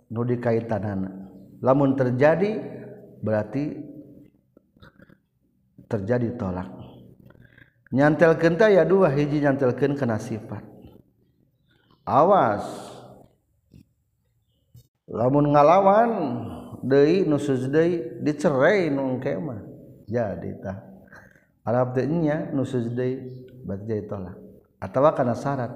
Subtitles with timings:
[0.07, 1.11] nudiit tanana
[1.59, 2.63] lamun terjadi
[3.19, 3.86] berarti Allah
[5.91, 6.69] terjadi tolak
[7.95, 10.63] nyantel kenta ya dua hiji nyantilken kena sifat
[12.07, 12.65] awas
[15.07, 16.10] lamun ngalawan
[16.87, 17.57] De dice
[20.07, 21.99] jadinyalak
[24.79, 25.73] atau karena srat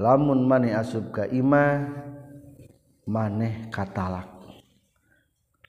[0.00, 1.64] lamun man asukaima
[3.04, 4.30] maneh katalak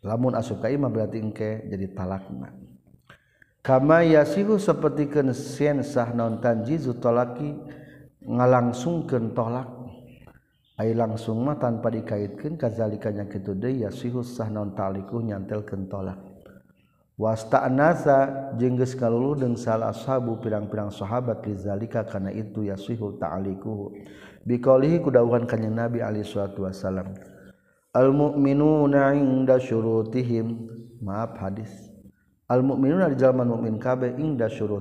[0.05, 2.53] lamun asukaima berartike jadi talakma
[3.63, 7.55] q Kama yasihu seperti ken sah nontan jizu tolaki
[8.19, 9.81] nga langsung kentolak
[10.73, 16.17] A langsung mah tanpa dikaitkankazazaliknya ke today ya suhu sah nontaliiku nyantel kentolak
[17.13, 23.93] wasta nasa jengges kalulu denng salah asabu pirang-piraang sahabat dizalika karena itu ya suhu taiku
[24.49, 27.13] bikohi kudawankannya nabi Alihi Sutu Wasallam
[27.93, 30.67] Almumin nadah surutihim
[31.05, 31.92] maaf hadis.
[32.51, 34.75] mukminuna di zaman mukmin KB indah sur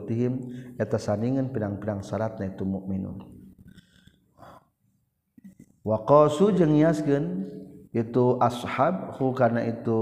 [0.98, 3.06] saningan pindang-perdang salatnya itu mukmin
[5.82, 5.98] wa
[7.92, 8.94] itu ashab
[9.36, 9.98] karena itu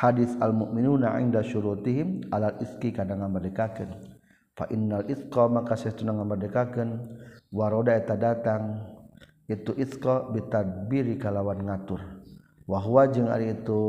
[0.00, 3.68] hadis almukminuna indah sur alatki kadang mereka
[5.52, 7.04] makasih sedangmerdekakan
[7.52, 8.86] war datang
[9.46, 9.92] itu it
[10.32, 12.00] bitbiri kalawan ngatur
[12.66, 13.80] wah wajeng hari itu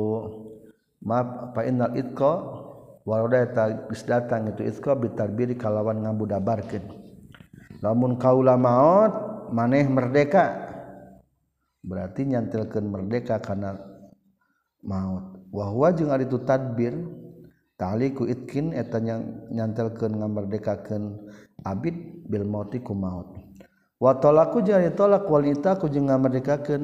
[1.06, 2.34] ko
[4.08, 4.64] datang itu
[5.62, 6.60] kalawan ngambu dabar
[7.78, 9.14] namun kauula maut
[9.54, 10.66] maneh merdeka
[11.86, 13.78] berarti nyantilkan merdeka karena
[14.82, 16.98] mautwahwa itu takbir
[17.78, 21.22] tali kuitkin et yang nyantilkan ngamerdekakan
[21.62, 23.38] Abit Bil motiku maut
[24.02, 24.54] wakulak
[25.30, 26.82] kualitaku nggak medekakan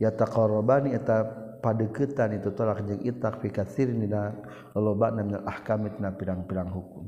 [0.00, 3.92] ya takbanta siapa deketan itu telahlak kitakasi
[6.16, 7.06] piang-ang hukum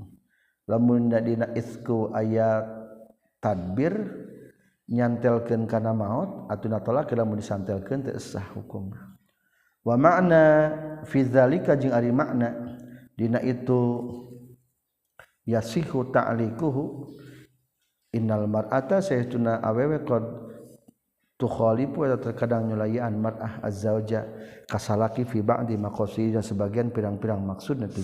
[0.68, 1.18] le
[2.12, 2.58] ayat
[3.40, 3.92] takbir
[4.92, 8.12] nyantelkan karena maut atau tolak telah mau disanttelkanah
[8.52, 10.44] hukummakna
[11.08, 12.78] Fizalikaing Ari makna
[13.16, 14.04] Dina itu
[15.48, 17.08] yashihu taiku
[18.12, 20.20] Innal mar atas saya tuna awe ko
[21.40, 24.04] Chilip atau terkadang nyalayanan marahza
[24.68, 27.96] kasalaki fiba dimakosi dan sebagian pirang-pirang maksudnyas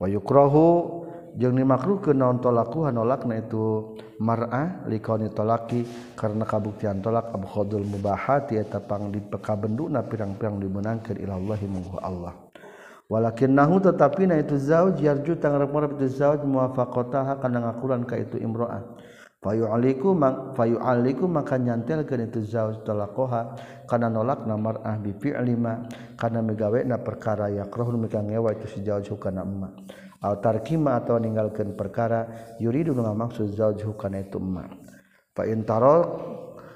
[0.00, 1.04] wayukrohu
[1.42, 8.62] yang dimakruh ke naon tolakuhan olak na itu Mar'alikditolaki karena kabuktian tolak Abukhodul mubaha ya
[8.62, 12.30] tapang di pekabenndu nah pirang-pirang dimenangkan ilallahhi menghu Allah
[13.10, 18.86] wa nah tetapi na itu zaju taza muafakota karena akurankah itu Imroat
[19.52, 20.08] iku
[20.56, 23.52] payyu aliku maka nyantilkan itu jauh setelah koha
[23.84, 25.44] karena nolak nomor ahbib5
[26.16, 29.20] karena megawe na perkara ya roh migangwa itu sejauh
[30.24, 32.24] Alqimah atau meninggalkan perkara
[32.56, 34.54] yuri maksud ja ituol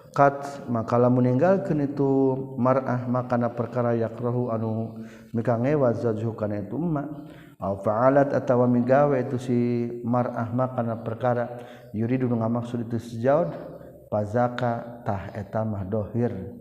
[0.09, 4.99] Kat makalah meninggalkan itu marrah maka perkarayak rohhu anu
[5.37, 7.23] migangwa za ituma
[7.59, 9.59] Aw fa'alat atawa migawe itu si
[10.07, 10.47] mar'ah
[10.79, 11.59] kana perkara
[11.91, 13.51] yuridu nu ngamaksud itu sejaud
[14.07, 16.55] pazaka tah eta mah dohir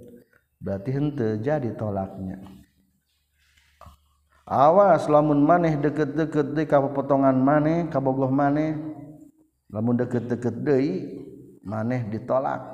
[0.58, 2.42] berarti henteu jadi tolaknya
[4.50, 8.74] awas lamun maneh deket-deket deui ka potongan maneh ka bogoh maneh
[9.70, 11.14] lamun deket-deket deui
[11.62, 12.66] maneh ditolak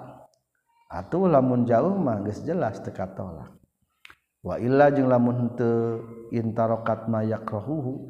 [0.87, 3.51] atau lamun jauh mah geus jelas teka tolak
[4.47, 6.03] wa illa jeung lamun teu
[6.33, 8.09] intarokat mayakrohuhu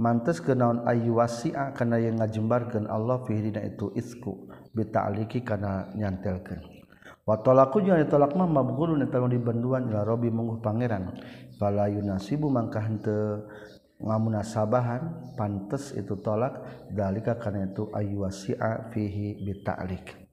[0.00, 6.64] Mantas ke naon wasi'a kana yang ngajembarkan Allah fihdina itu isku bita'aliki kana nyantelkan
[7.22, 11.12] wa tolaku jeung ditolak mah mabghulun eta dibenduan ila Robi mungguh pangeran
[11.60, 15.02] fala yunasibu mangkah Ngamuna ngamunasabahan
[15.38, 16.56] Pantas itu tolak
[16.90, 20.24] dalika kana itu ayuwasi'a fihi bita'alik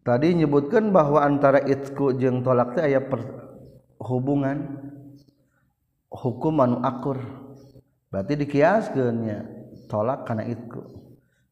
[0.00, 3.20] Tadi nyebutkan bahwa antara itku jeng tolak teh per
[4.00, 4.88] hubungan
[6.10, 7.22] hukuman akur
[8.10, 9.38] berarti dikiaskennya
[9.86, 10.82] tolak karena itu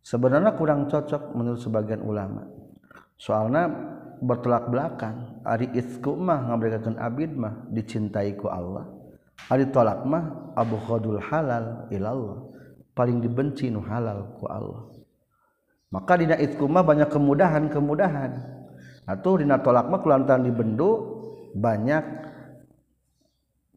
[0.02, 2.42] sebenarnya kurang cocok menurut sebagian ulama
[3.14, 3.70] soalnya
[4.18, 8.90] bertolak belakang Ari Ikumah memberikan Abidmah dicintaiku Allah
[9.46, 12.50] hari tholakma Abuqadul halal ilallah
[12.98, 14.90] paling dibenci nu halal kual
[15.94, 18.58] maka Didina Ikumah banyak kemudahan-kemudahan
[19.08, 20.98] atau Rina tolakmah lanttan dibentuk
[21.54, 22.27] banyak yang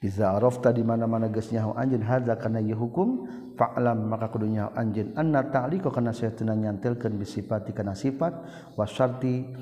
[0.00, 8.32] ta dimana-mananyahuj karena hukumlam makadunya anj karena sayaang nyakan beipati karena sifat
[8.76, 9.56] wasting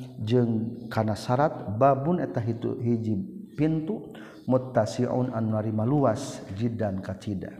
[0.90, 3.06] karena sratbabbun itu hij
[3.54, 4.10] pintu
[4.50, 7.54] mutasiun anwarima luas jidan kair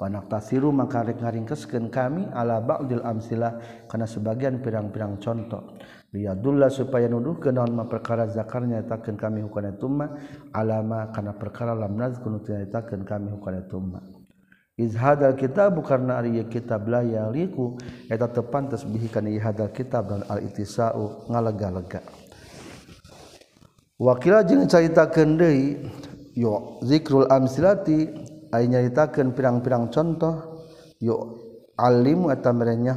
[0.00, 7.54] maka-ing kesken kami Allahla Bail Amslah karena sebagian piang-piraang contoh kami liyadullah supaya nuduh ke
[7.54, 10.10] naon ma perkara zakar nyatakeun kami itu ma
[10.50, 14.00] alama karena perkara lam nazkun nyatakeun kami itu tumma
[14.74, 17.78] iz kita kitab karena ari kitab la yaliku
[18.10, 22.02] eta tepan pantes bihi kana kita kitab dan al itisau ngalega-lega
[24.02, 25.78] wakila jeung caritakeun deui
[26.34, 28.08] yo zikrul amsilati
[28.50, 30.64] ay nyaritakeun pirang-pirang contoh
[30.98, 31.38] yo
[31.78, 32.50] alim eta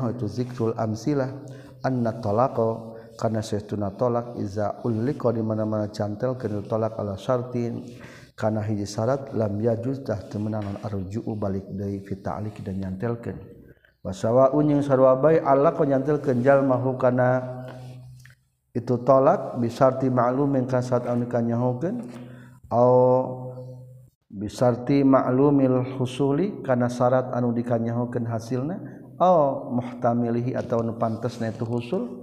[0.09, 1.29] itu zikrul amsilah
[1.85, 2.92] anna talaqa
[3.39, 4.43] sestuuna tolak I
[5.31, 6.35] dimana-mana cantel
[6.67, 7.87] tolak Allahsin
[8.35, 9.47] karena hijisrat la
[9.79, 13.37] juzamenanganju balik nyatelkan
[14.03, 14.67] bahwawa un
[15.39, 17.63] Allah pennyatil Kenjal maluk karena
[18.75, 21.95] itu tolak bisatimaklumkan saat ankannya hogan
[24.33, 28.81] bisa timmaklumil husuli karena syarat anu dikannya hogan hasilnya
[29.21, 32.22] Ohmahtamilihi atau pantesnya itu husul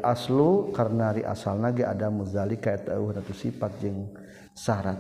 [0.04, 0.28] as
[0.76, 2.44] karena asal ada muza
[3.34, 3.82] sifat j
[4.56, 4.98] syarat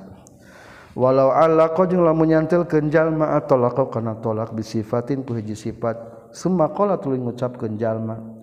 [0.95, 5.97] walau Allahng la nyantilkenjallma ataulak kok karena tolak bisifatin pu hijaji sifat
[6.35, 8.34] semua ko tuling gucap kejallma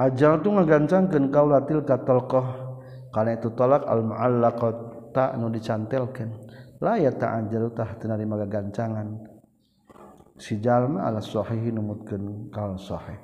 [0.00, 2.72] ajal tuh ngagancangkeun kaula tilka talqah
[3.12, 4.76] kana itu tolak al muallaqat
[5.36, 6.30] nudi nu dicantelkeun
[6.80, 9.20] la ya ajal tah teu narima gagancangan
[10.40, 13.20] si jalma ala sahih numutkeun kau sahih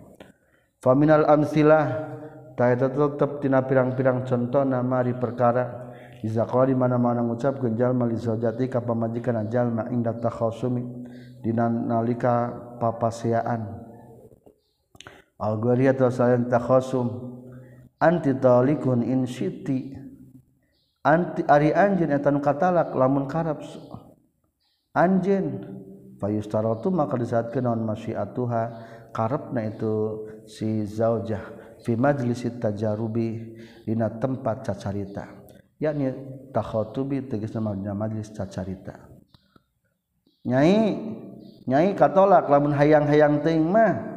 [0.84, 1.86] faminal amsilah
[2.56, 4.28] ta eta tetep tina pirang-pirang
[4.68, 10.84] nama di perkara iza qali mana-mana ngucapkeun jalma li zaujati ka pamajikan jalma inda takhasumi
[11.40, 13.85] dina nalika papaseaan
[15.38, 17.06] al rasanya tak takhasum
[18.00, 19.92] anti talikun in syiti
[21.04, 23.60] anti ari anjin etan katalak lamun karab.
[24.96, 25.60] Anjin
[26.16, 28.62] fayustaratu maka disatkeun naon masyiatuha
[29.52, 31.40] na itu si zaujah
[31.84, 33.28] fi majlisi tajarubi
[33.84, 35.24] dina tempat cacarita
[35.80, 36.12] yakni
[36.52, 39.04] takhotubi namanya majlis cacarita
[40.48, 40.96] nyai
[41.68, 44.15] nyai katolak lamun hayang-hayang ting mah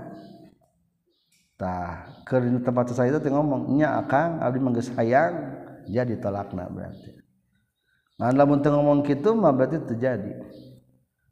[1.60, 3.28] tah ke tempat saya itu
[3.76, 5.60] nya akang abdi manggis hayang
[5.92, 7.20] jadi nak berarti
[8.20, 10.44] Nah, lamun teu ngomong kitu mah berarti terjadi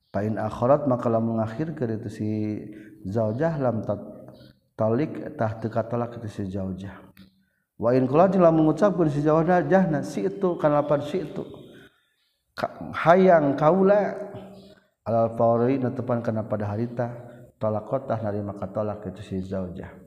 [0.07, 2.27] pain akhirat maka lamun ngakhirkeun itu si
[3.11, 3.99] zaujah lam tat
[4.79, 6.95] talik tah teu katolak itu si zaujah
[7.75, 8.71] wa in kula jeung lamun
[9.11, 11.43] si zaujah jahna si itu kana lapan si itu
[13.03, 14.15] hayang kaula
[15.03, 17.11] alal fauri netepan kana pada harita
[17.59, 17.83] nari
[18.23, 20.06] narima katolak itu si zaujah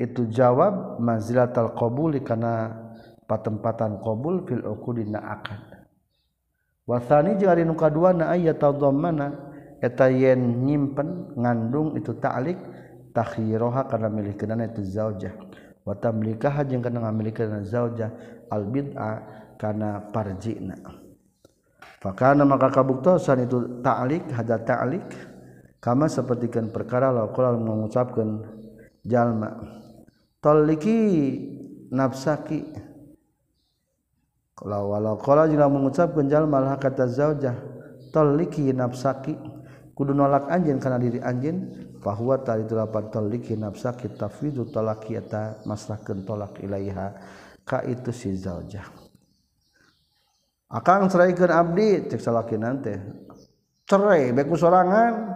[0.00, 2.74] itu jawab manzilatal qabuli karena
[3.30, 5.86] patempatan qabul fil uqudina akad
[6.84, 12.58] wasani jeung ari nu kadua na aya tadhammana eta yen nyimpen ngandung itu ta'liq
[13.14, 15.30] takhiroha milik kena itu zaujah
[15.86, 16.98] wa tamlikaha jeung kana
[17.30, 18.10] kena zaujah
[18.50, 19.10] al bid'a
[19.62, 20.74] kana parjina
[22.02, 25.06] fakana maka kabuktosan itu ta'liq hada ta'liq
[25.78, 28.42] kama sapertikeun perkara laukal mengucapkeun
[29.06, 29.80] jalma
[30.44, 31.00] toliki
[31.88, 32.68] nafsaki
[34.52, 37.56] kalau walau kalau jila mengucap kenjal malah kata zaujah
[38.12, 39.40] toliki nafsaki
[39.96, 41.88] kudu nolak anjen karena diri anjen.
[42.04, 42.76] bahwa tadi itu
[43.08, 47.16] toliki nafsaki tafidu tolak yata masrahkan tolak ilaiha
[47.64, 48.84] ka itu si zaujah
[50.68, 52.92] akang ceraikan abdi cek salaki nanti
[53.88, 55.32] cerai beku sorangan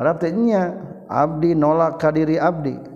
[0.00, 2.95] Arab abdi nolak kadiri abdi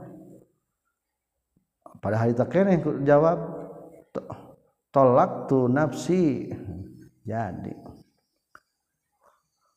[2.09, 2.49] harita
[3.05, 3.37] jawab
[4.89, 6.49] tolak tuh nafsi
[7.21, 7.77] jadi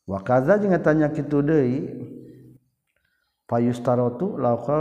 [0.09, 0.17] wa
[0.81, 1.13] tanya
[3.45, 3.91] payusta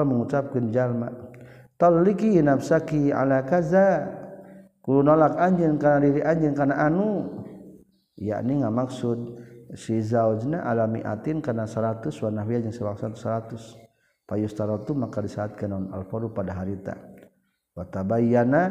[0.09, 2.17] mengucapkan Jesalak
[5.41, 7.33] anjing karena diri anjing karena anu
[8.21, 9.41] yakni nggak maksud
[9.73, 12.85] siza alamiin karena 100 warna se
[13.81, 17.14] 100 payustatu maka disaatkan non Alquu pada harita
[17.75, 18.63] watabayana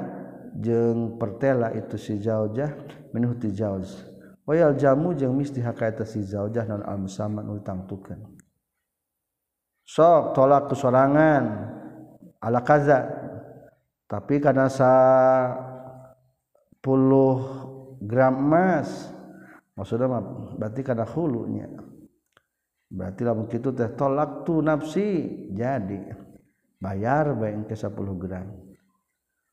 [0.57, 2.71] jeng pertela itu si zaujah
[3.11, 3.99] minuti jauz
[4.47, 8.23] wayal jamu jeng misti hakaita si jaujah non al musamman utang tuken
[9.83, 11.43] sok tolak kesorangan
[12.39, 13.03] ala kaza
[14.07, 14.91] tapi karena sa
[16.79, 17.39] puluh
[17.99, 19.11] gram emas
[19.75, 20.07] maksudnya
[20.55, 21.67] berarti karena hulunya
[22.93, 26.13] berarti lah begitu teh tolak tu nafsi jadi
[26.79, 27.89] bayar bae ke 10
[28.21, 28.62] gram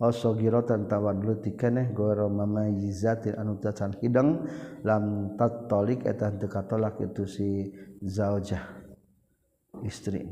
[0.00, 1.20] si oso girotantawawan
[4.00, 4.28] Hidang
[4.84, 7.68] lanta tolik eteta dekat tolak itu si
[8.00, 8.60] zaojah
[9.84, 10.24] istri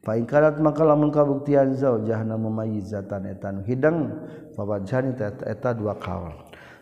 [0.00, 6.32] palingt makalahngkabuktian za jahana mumaizatan etan hiddangeta dua kawal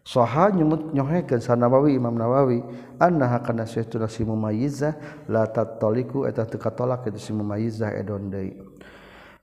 [0.07, 2.63] soha nyemut nyohe ke sanawawi Imam Nawawi
[3.03, 4.95] ansi mumaiza
[5.27, 8.15] laetaka tolak itu si mumaizah edo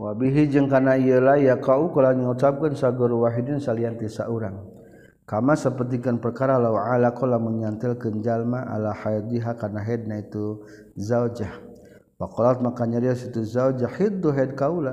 [0.00, 2.72] wabihi jeung kana ieu la ya kau kala ngucapkeun
[3.20, 4.64] wahidin salian ti saurang
[5.28, 10.64] kama sepertikan perkara lawa ala kala menyantilkeun jalma ala haidiha kana hedna itu
[10.96, 11.68] zaujah
[12.20, 14.92] Pakolat maka dia situ zaujah hiddu hed kaula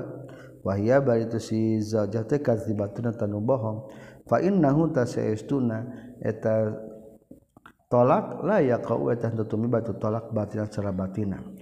[0.64, 3.84] wahia bari itu si zaujah tekat di kadzibatuna tanu bohong
[4.24, 5.92] fa innahu tasayistuna
[6.24, 6.72] eta
[7.92, 11.57] tolak la ya kau eta tutumi batu tolak batinan secara batinan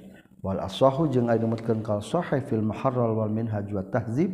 [0.47, 4.31] wal aswahu jeung ari numutkeun kal sahih fil muharrar wal minhaj wa tahzib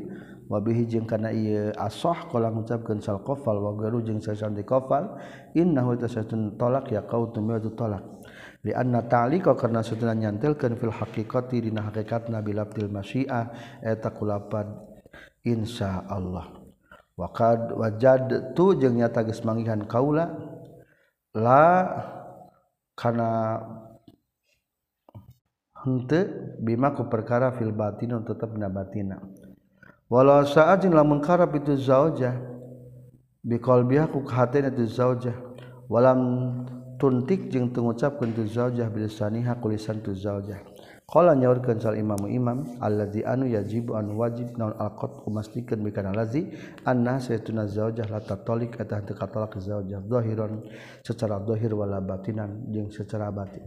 [0.52, 4.61] wa bihi jeung kana ieu asah kala ngucapkeun sal qafal wa garu jeung sasan di
[4.61, 5.16] qafal
[5.57, 8.04] innahu tasatun talak ya qautu ya talak
[8.61, 13.49] li anna ta'liqa karna satuna nyantelkeun fil haqiqati dina hakikatna bilabtil masyiah
[13.81, 14.69] eta kulapad
[15.49, 16.61] insyaallah
[17.16, 20.28] waqad wajad tu jeung nyata geus manggihan kaula
[21.33, 21.64] la
[23.00, 23.57] kana
[26.62, 29.19] bimakku perkara fil batin untuk tetap nabatina
[30.07, 32.39] walau saatjinlah mengkarap itu zaojah
[33.43, 33.75] biku
[35.91, 36.21] walam
[37.03, 40.62] tuntik yang mengucap untuk zajah bilsaniha kulisan itu zajah
[41.11, 44.55] kalau nyakansal imamimaam Allah anu yaji an wajib
[51.03, 53.66] secara dhohir wala batinan yang secara batin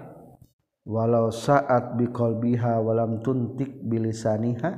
[0.81, 4.71] Chi walau saat bikololbiha walam tuntik bilsaniha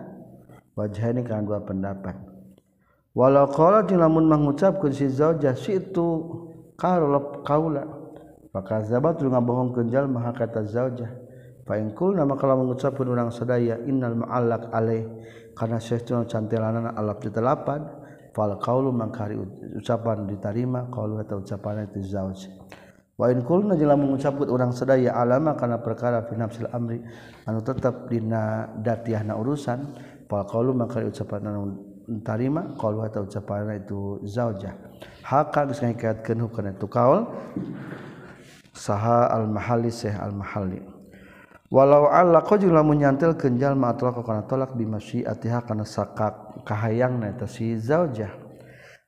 [0.76, 2.16] wajah kan dua pendapat
[3.16, 6.08] walau kalau namunun mengucapkan sijah situ
[6.76, 7.86] kaula
[8.54, 11.08] maka zabat bohong kenjal ma katajah
[11.66, 14.68] palingkul nama kalau mengucapkan undang sedaya innal malak
[15.56, 15.80] karena
[16.28, 16.60] cantil
[17.24, 19.12] dipanulu meng
[19.80, 22.26] ucapan diterima kalau atau ucapan itu za
[23.14, 26.98] Wakulna jelah mengucapkan orang sedaya alama karena perkara finansial Amri
[27.46, 29.80] anu tetap dina datiahna urusan
[30.26, 31.62] kalau maka ucapan anu
[32.26, 37.30] tarima kalau hata ucapan itu geus ngikatkeun hukana itu kaul
[38.74, 40.82] saha al mahalli sah al mahalli
[41.70, 47.78] walau Allah kau juga nyantel kenjal matolak karena tolak masyiatiha karena sakak kahayang eta si
[47.78, 48.34] zaujah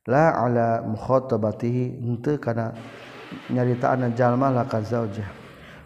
[0.05, 2.69] la ala mukhatabatihi henteu karena
[3.35, 5.27] tiga nyarita anakjallma laka zajah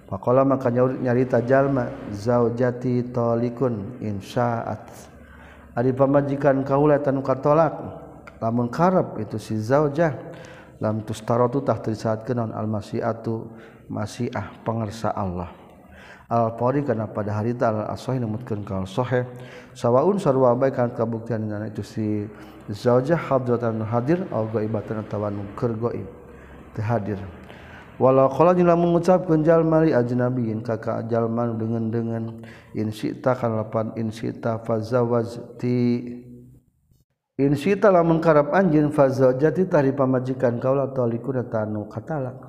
[0.09, 4.85] maka nya nyarita Jalma zati tholikun Insyaat
[5.77, 7.73] tadi pembajikan kauulatanuka tolak
[8.41, 10.13] langkaep itu si zajah
[10.81, 13.49] lam tatutah saat ke non almasiatu
[13.89, 15.49] masihah pengersa Allah
[16.29, 19.01] Alporri karena pada hari ta asohimutkan kalausho
[19.73, 22.05] sawunikan kabuktian itu si
[23.29, 23.49] had
[26.85, 27.17] hadir
[28.01, 32.23] walau kalau nila mengucapkan nabi ajnabiyin kakak jalman dengan dengan
[32.71, 36.15] insita kan lapan insita wajti
[37.35, 38.89] insita lamun karap faza
[39.35, 42.39] fazawajati tari pamajikan kaulah talikuna tanu katalak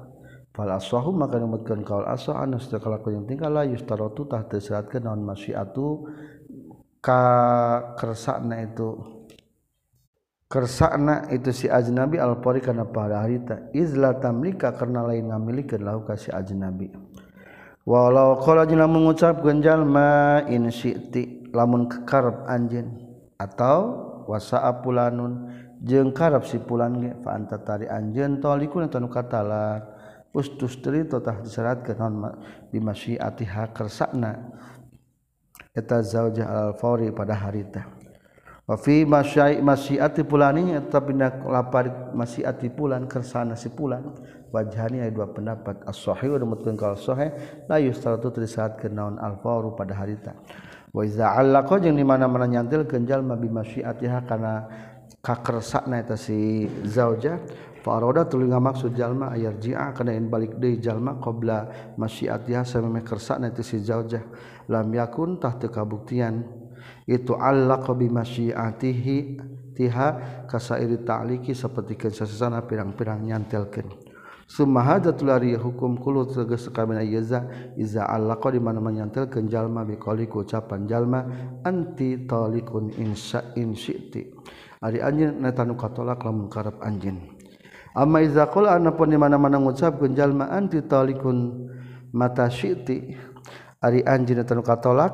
[0.55, 5.27] fal aswahu maka nyebutkan kaul aswah anus tekalaku yang tinggal lah yustarotu tah terseratkan naon
[5.27, 6.07] masyiatu
[7.03, 7.23] ka
[7.99, 9.19] kersakna itu
[10.51, 16.19] kersana itu si ajnabi alpori karena pada harita izla tamlika karena lain ngamilikeun lahu ka
[16.19, 16.91] si ajnabi
[17.87, 19.87] walau kalau jinam mengucap genjal
[20.51, 22.91] in syi'ti lamun kekarab anjen
[23.39, 23.95] atau
[24.27, 25.55] wasa'a pulanun
[25.87, 29.55] jeng karep si pulan ge fa anta tari anjeun talikun anu ustus
[30.75, 32.15] ustustri totah diseratkeun naon
[32.75, 34.51] bi masyiatiha kersana
[35.79, 38.00] eta zaujah al-fawri pada harita
[38.71, 44.15] wa fi masyai masyiati pulaninya tapi nak lapar masyiati pulan kersana si pulan
[44.55, 47.35] wajhani ada dua pendapat as-sahih wa mutkan kal sahih
[47.67, 50.39] la yustaratu trisat kenaun al-fawru pada harita
[50.95, 54.55] wa iza allaqa jeung di mana-mana nyantilkeun jalma bi masyiatiha kana
[55.91, 57.43] na eta si zauja
[57.81, 61.65] Faroda tuluy ngamaksud jalma ayar ji'a kana in balik deui jalma qabla
[61.99, 63.01] masyiatiha sameme
[63.41, 64.21] na teu si zaujah
[64.71, 66.60] lam yakun tah teu kabuktian
[67.11, 69.17] itu Allah bimasyiatihi
[69.75, 70.09] tiha
[70.47, 73.91] kasairi ta'liki seperti kesesana pirang-pirang nyantelkeun
[74.47, 79.83] summa hadatul ari hukum kulo tegas sakabeh yaza iza Allah Kau di mana menyantelkeun jalma
[79.83, 81.27] biqali ku ucapan jalma
[81.67, 84.31] anti talikun insa insyiti
[84.79, 87.19] ari anjing netanu katolak lamun karep anjeun
[87.99, 91.67] amma iza qala anapun di mana-mana ngucapkeun jalma anti talikun
[92.15, 93.19] mata syiti
[93.83, 95.11] ari anjing netanu katolak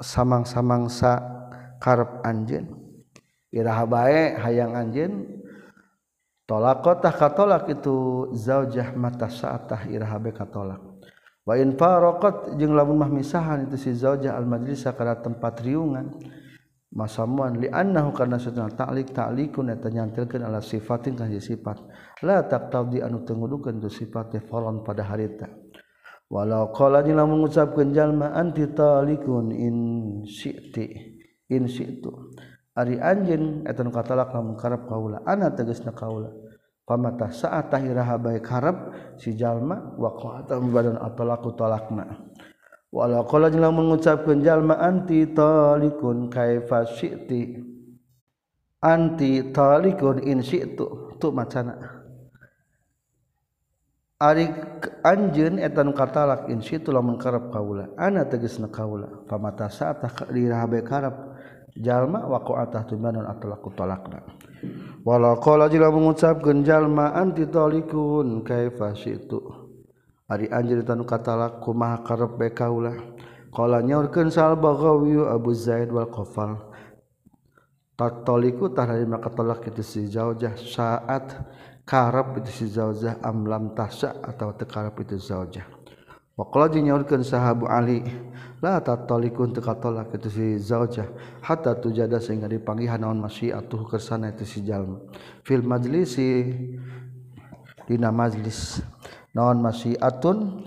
[0.00, 1.33] samang-samang sa
[1.84, 2.64] harap anj
[3.54, 4.96] Irahaba hayang anj
[6.48, 10.80] tolakkotah Katolak itu zajah mata saatah Ilaklah
[12.82, 16.08] rumah misahan itu sijah Al- Majelisah karena tempat riungan
[16.94, 18.30] masa karenanyakan
[20.64, 21.78] sifatin kasih sifat
[22.70, 24.40] ten sifatnya
[24.86, 25.48] pada harita
[26.32, 29.76] walau kalauilah mengucap kejelmaan titalilikkun in
[31.54, 32.12] insitu, situ
[32.74, 36.34] Ari anjin etan katalak lamun karep kaula ana tegasna kaula
[36.82, 38.76] pamata saat tahiraha baik harap
[39.16, 42.18] si jalma wa qata badan atalaku talakna
[42.90, 43.94] walau qala jeung lamun
[44.42, 47.62] jalma anti talikun kaifa syi'ti
[48.82, 52.02] anti talikun in situ tu macana
[54.18, 54.50] Ari
[55.06, 60.90] anjeun etan katalak in syi'tu lamun karep kaula ana tegasna kaula pamata saat tahiraha baik
[60.90, 61.16] harap
[61.78, 64.22] jalma waqa'atah tumanun atlaqu talaqna
[65.02, 69.42] wala qala jila mengucapkeun jalma anti talikun kaifa situ
[70.30, 72.94] ari anjeun tanu katalak kumaha karep bae kaula
[73.50, 76.62] qala nyaurkeun sal bagawi abu zaid wal qafal
[77.98, 81.34] tatoliku tah dari maka tolak itu si jaujah saat
[81.82, 85.66] karep itu si jaujah amlam tasya atau tekarep itu zaujah
[86.36, 88.02] Waqala jeung sahabu Ali
[88.60, 91.06] la tatalikun teu tolak itu si zaujah
[91.42, 94.98] hatta tujada sehingga dipanggil dipanggihan masih atuh kersana itu si jalma
[95.46, 95.62] fil
[96.08, 96.50] si
[97.86, 98.82] dina majlis
[99.30, 100.64] masih atun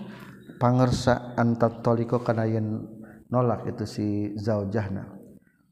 [0.56, 2.88] pangersa antatoliko kana yen
[3.28, 4.06] nolak itu si
[4.40, 5.10] zaujahna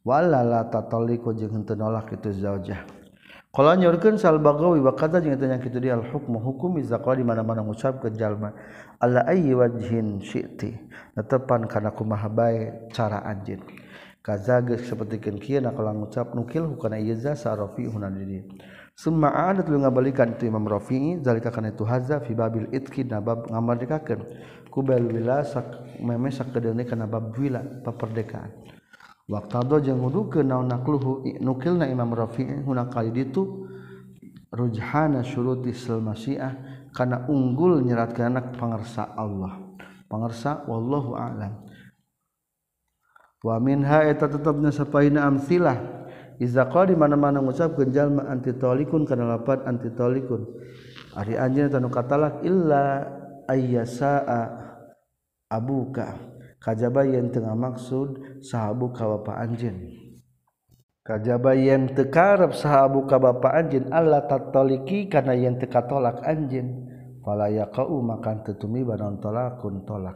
[0.04, 2.85] wala la tataliko jeung teu nolak itu zaujah
[3.56, 7.64] Kalau nyorkan salbagawi wakata jangan tanya kita dia al hukum hukum izakwa di mana mana
[7.64, 8.52] ngucap ke jalma
[9.00, 10.72] ala ayyi wajhin syi'ti
[11.16, 13.61] natepan kana kumaha bae cara anjeun
[14.24, 18.42] geus sapertikeun kieu na kalau ngucap nukil kana ieu za sarafi huna diri
[18.96, 23.20] summa ada tuluy ngabalikan tu Imam Rafi'i zalika kana itu haza fi babil itqi na
[23.20, 24.20] bab ngamardikakeun
[24.72, 28.50] ku bal wila sak meme kedene kana bab wila paperdekaan
[29.68, 33.68] do jeung ngudukeun naon nakluhu nukilna Imam Rafi'i huna kali ditu
[34.48, 36.00] rujhana syuruti sal
[36.96, 39.61] karena unggul nyeratkan anak pengersa Allah
[40.09, 41.52] pengersa Allahulam
[43.44, 43.59] wa
[44.16, 45.78] tetapnyapahin amlah
[46.37, 50.56] I di mana-mana mengucap gejallma anti tolikun karenapan anti tolikun
[51.16, 52.16] anj kata
[55.46, 56.06] Abbuka
[56.59, 59.70] kajaba tengah maksud sah bukapak anj
[61.06, 61.54] kajba
[61.94, 66.86] tekap sah buka ba anjin Allah tati karena yang teka tolak anjin
[67.26, 70.14] falaya kau makan tetumi banon tolak kun tolak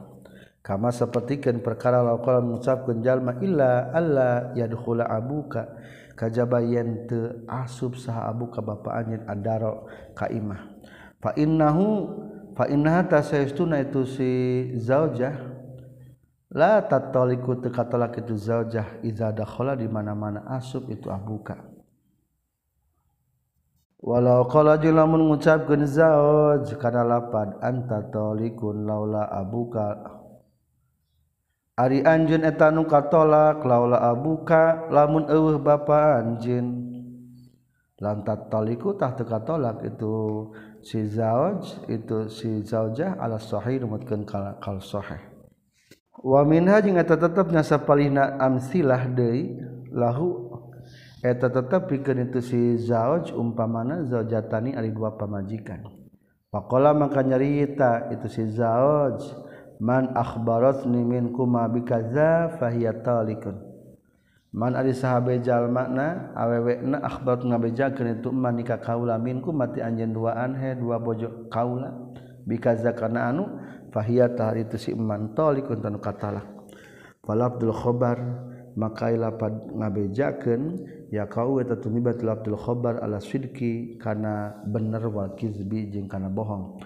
[0.63, 5.75] kama sapertikeun perkara mengucap ngucapkeun ma illa ya dukula abuka
[6.15, 10.71] kajaba yen te asub abu abuka bapa anjen adaro ka imah
[11.19, 12.15] fa innahu
[12.55, 14.31] fa innaha tasaytuna itu si
[14.79, 15.35] zaujah
[16.55, 21.70] la tatoliku teu katolak itu zaujah iza dakhala di mana-mana asub itu abuka
[24.01, 30.17] walaukala lamun cap karena lapadlikun laula abuka
[31.81, 35.77] Ari Anjun etan nuukatolak laula abuka lamun eh ba
[36.21, 36.89] Anjin
[38.01, 40.49] lanta toikutah tolak itu
[40.81, 44.01] siza itu si ahi wa
[47.05, 49.05] tetapnyasa paling amslah
[49.93, 50.50] lahu
[51.21, 55.85] siapa tetap pikir itu si zaoj umpa mana zojatani ali dua pamajikan
[56.49, 59.21] pakkola maka nyarita itu si zaoj
[59.85, 63.69] man akbarot nimin ku ma bikaza fahiun
[64.51, 70.35] Manjal makna awe wek na akbar ngabe itu man niika kaula minku mati anjin dua
[70.43, 71.95] an dua bojo kaula
[72.43, 72.75] bika
[73.15, 73.47] anu
[73.95, 74.19] fahi
[74.67, 76.43] itu silikun katalah
[77.31, 78.50] Abdulkhobar
[78.81, 79.37] makailah
[79.77, 80.81] ngabejakeun
[81.13, 86.81] ya kau eta tumibat Abdul khobar ala sidki kana bener wal kizbi jeng kana bohong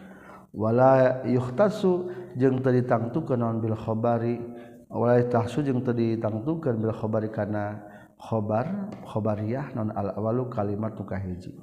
[0.51, 4.43] wala yuhtasu jeung teu ditangtukeun naon bil khobari
[4.91, 7.79] wala jeng jeung teu ditangtukeun bil khobari kana
[8.19, 11.55] khobar khobariyah non al awalu kalimat nu kahiji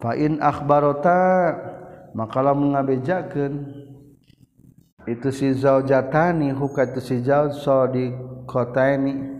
[0.00, 1.52] fa in akhbarota
[2.16, 2.72] maka lamun
[5.08, 7.24] itu si zaujatani hukat si
[7.90, 8.04] di
[8.44, 9.39] kota ini.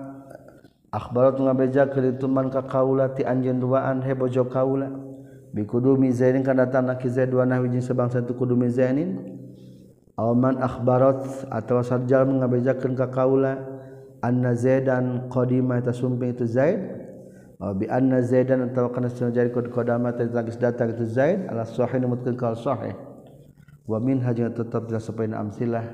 [0.91, 4.91] Akbar ngabejakeun ituman ka kaula ti anjeun duaan he bojo kaula
[5.55, 9.39] bi kudumi zainin kana tanah ki zaid wa nahwi jeung sabangsa tu kudumi zainin
[10.19, 13.63] aw man akhbarat atawa sarjal ngabejakeun ka kaula
[14.19, 16.83] anna zaidan qadima ta sumping itu zaid
[17.63, 21.63] aw bi anna zaidan atawa kana sajari kod qadama ta tagis datang itu zaid ala
[21.63, 22.99] sahih numutkeun ka sahih
[23.87, 25.87] wa min hajat tetap dina sapaina amsilah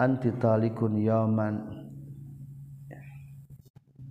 [0.00, 1.79] anti talikun yaman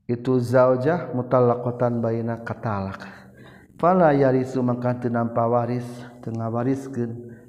[0.05, 3.01] itu zajah mutakotan baiina katalak
[3.79, 6.87] falaammpawaistengah waris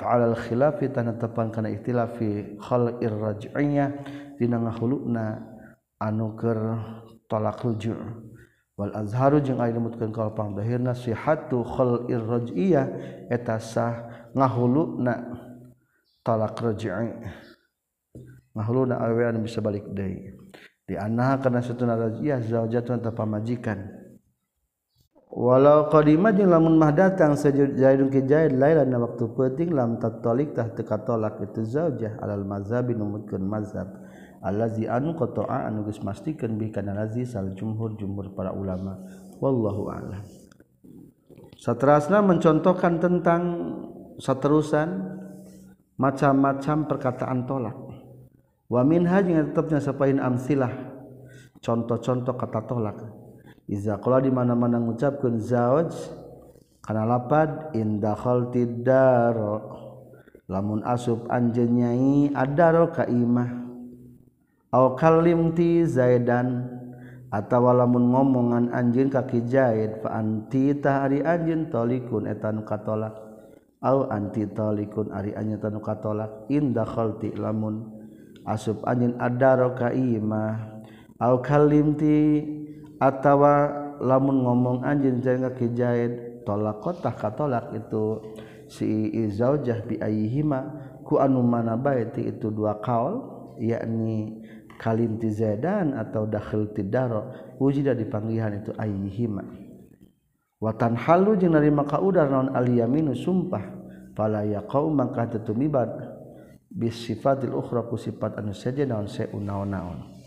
[0.00, 3.92] fa'alal khilafi tanda tepan kana ikhtilafi khal raj'iyah
[4.40, 5.44] dina ngahulukna
[6.00, 6.80] anu keur
[8.80, 12.88] wal azharu jeung aya dimutkeun kaul pangdahirna sihatu khal raj'iyah
[13.28, 15.36] eta sah ngahulukna
[16.24, 16.88] talak raj'i
[18.56, 20.32] ngahuluna awean bisa balik deui
[20.88, 23.99] di anaha kana satuna raj'iyah zaujatun tanpa majikan
[25.30, 30.74] walau qadimah jeung lamun mah datang sajaidun ke jaid dan waktu penting lam tatalik tah
[30.74, 33.86] teka tolak itu zaujah alal mazhabi numutkeun mazhab
[34.42, 38.98] allazi anu qata'a anu geus mastikeun bi kana lazi sal jumhur jumhur para ulama
[39.38, 40.20] wallahu a'lam
[41.60, 43.42] Satrasna mencontohkan tentang
[44.18, 45.20] seterusan
[46.00, 47.76] macam-macam perkataan tolak
[48.66, 50.74] wa minha jeung tetapnya sapain amsilah
[51.62, 52.98] contoh-contoh kata tolak
[53.78, 55.86] kalau dimana-mana mengucapkan zawa
[56.82, 58.50] karena lapat indahro
[60.50, 63.46] lamun asub anjnyai adaro Kamah
[64.98, 66.66] kalimti zadan
[67.30, 72.90] atauwala lamun ngomonngan anjing kakijahitanttah anjin tholikunanto
[73.86, 75.70] antilikun Arito
[76.50, 76.88] indah
[77.38, 77.74] lamun
[78.50, 80.82] asub anj adaro kamah
[81.22, 82.18] al kalimti
[83.00, 88.20] cha Attawa lamun ngomong anjing janganga kijahid tolak kotah katolak itu
[88.68, 90.68] sizajah di aima
[91.04, 93.24] kuanu Manabati itu dua kaol
[93.60, 94.44] yakni
[94.80, 99.48] kalintiizedan atau dahiltidarowujida di panggihan itu aima.
[100.60, 103.64] Watan halu jeerrima kaudar nonon Aliiyaamiu sumpah
[104.12, 105.88] palaya kaum makaumiban
[106.68, 110.19] bisifatilroku sifat anu sajaun se naon-naon.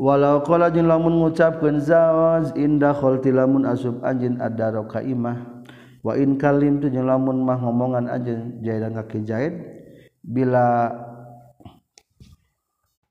[0.00, 5.60] walau qala jin lamun ngucapkeun zawaz inda khalti lamun asub anjin adaro roka imah
[6.00, 9.60] wa in kalim tu jin lamun mah ngomongan anjin jaidan kaki jaid
[10.24, 10.88] bila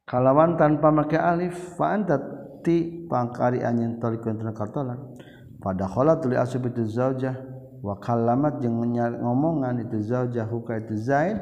[0.09, 2.17] kalawan tanpa make alif fa anta
[2.65, 4.97] ti pangkari anjin talikun kartolan
[5.61, 7.37] pada khala tuli asub itu zaujah
[7.85, 11.37] wa kalamat menyar ngomongan itu zaujah hukai itu zaid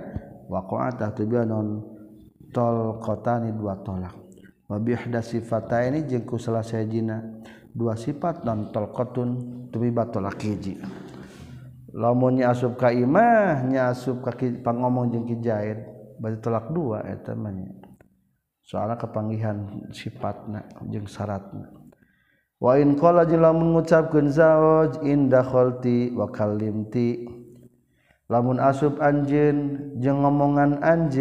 [0.51, 1.81] wa qa'atah tu bianon
[2.51, 4.26] tol kotani dua tolak
[4.67, 7.23] da sifata ini jengkus selesaiina
[7.71, 10.43] dua sifat dan tol kounlak
[11.95, 13.95] lomonnya as Kaimahnya
[14.67, 15.39] ngomo jeng Ki
[16.17, 17.71] bagi tolak 2nya
[18.67, 21.63] soal kepanggihan sifat nahjeng syaratmu
[28.27, 29.31] lamun asub anj
[30.03, 31.15] jeng ngomonngan anj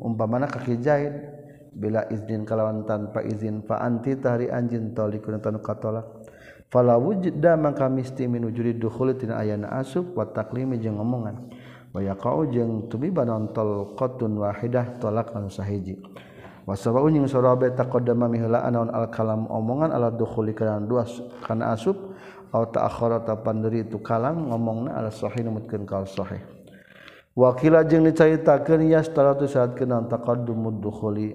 [0.00, 1.33] umpa mana kajahin
[1.76, 6.06] bila izin kalawan tanpa izin fa anti tari anjin talikun tanu katolak
[6.70, 11.50] fala wujda maka misti min wujudi dukhul tina ayana asub wa taklimi jeung omongan
[11.90, 15.98] wa yaqau jeung banon tol qatun wahidah tolak anu sahiji
[16.64, 21.04] wa sabau jeung sorobe taqaddama mihla anaun al kalam omongan ala dukhuli kana dua
[21.42, 22.14] kana asub
[22.54, 26.42] au ta'akhara ta pandiri tu kalam ngomongna ala sahih numutkeun ka sahih
[27.34, 31.34] Wakila jeung dicaritakeun ya 100 saat kana taqaddumud dukhuli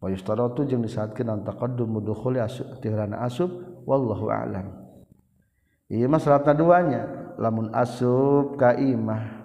[0.00, 2.42] wa yustaratu jeung disaatkeun an taqaddum mudkhuli
[2.82, 3.50] tihrana asub
[3.86, 4.66] wallahu a'lam
[5.92, 7.02] ieu mah syaratna duanya
[7.38, 9.44] lamun asub ka imah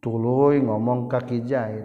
[0.00, 1.84] tuluy ngomong kaki jahit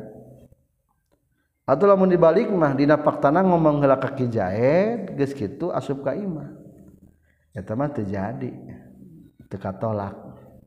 [1.66, 6.56] atau lamun dibalik mah dina faktana ngomong heula kaki jahit geus kitu asub ka imah
[7.56, 8.52] eta mah teu jadi
[9.50, 10.14] teu katolak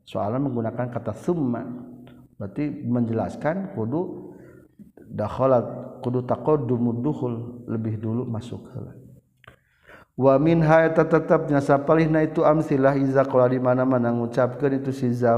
[0.08, 1.64] soalnya menggunakan kata summa
[2.38, 4.32] berarti menjelaskan kudu
[5.08, 8.62] dakhalat si Kudu tako mudhul lebih dulu masuk
[10.14, 10.62] wamin
[10.94, 15.34] tetapnyasa paling itu amsilah di mana-mana gucapkan itu si za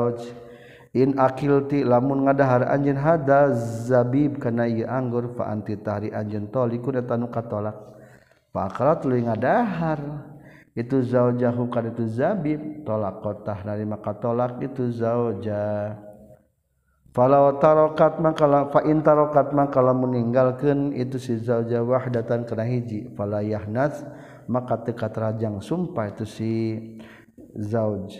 [0.92, 4.48] inkilti lamunhar anj hadabib ke
[4.84, 8.96] anggurtarijen tolik tanukalakhar
[10.70, 16.09] itu zajahhu itu zabib tolakkotah dari maka tolak itu zajah
[17.10, 23.42] Falau tarokat maka fa in tarokat maka meninggalkan itu si zauja wahdatan kena hiji fala
[23.42, 24.06] yahnas
[24.46, 26.52] maka teu rajang sumpah itu si
[27.58, 28.14] zauj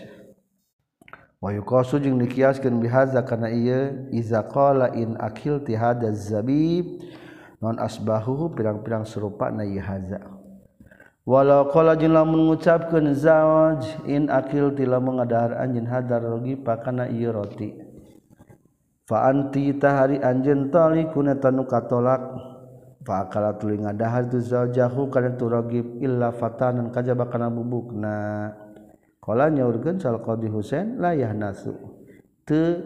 [1.39, 6.99] wa yuqasu jeung dikiaskeun bihaza karena iya iza qala in akil tihada zabib
[7.63, 10.19] non asbahu pirang-pirang serupa na yihaza.
[11.23, 17.31] walau qala jeung lah mengucapkan zauj in akil tilamun mengadahar anjin hadar rogi pakana Iya
[17.31, 17.90] roti
[19.11, 22.31] faanti tahari anjen tali kuna tanu katolak
[23.03, 28.15] fa akala tuli ngadahar tu zaujahu kana turagib illa fatanan kajaba kana bubukna
[29.19, 31.75] qala nyaurkeun sal qadi husain la yahnasu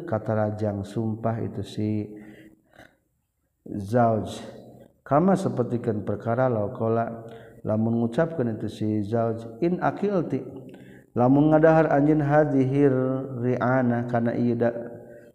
[0.10, 1.90] kata rajang sumpah itu si
[3.70, 4.30] zauj
[5.06, 7.22] kama sapertikeun perkara laukola
[7.66, 10.42] lamun ngucapkeun itu si zauj in akilti
[11.18, 12.94] lamun ngadahar anjen hadhir
[13.46, 14.58] riana kana ieu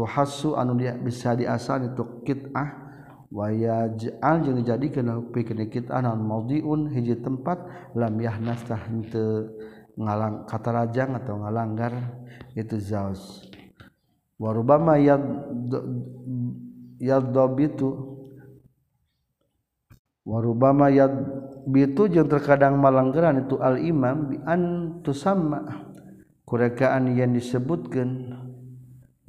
[0.00, 2.72] hasu anu dia bisa diasal itu kitah
[3.28, 7.60] wayaj'al jeung kenal pikeun kitah non maudiun hiji tempat
[7.92, 9.52] lam yahnas tah henteu
[10.00, 11.92] ngalang kata rajang atau ngalanggar
[12.56, 13.44] itu zaus
[14.40, 15.20] warubama yad
[16.96, 17.92] yaddabitu
[20.24, 21.12] warubama yad
[21.68, 24.60] bitu yang terkadang malanggeran itu al imam bi an
[25.04, 25.84] tusamma
[26.48, 28.32] kurekaan yang disebutkan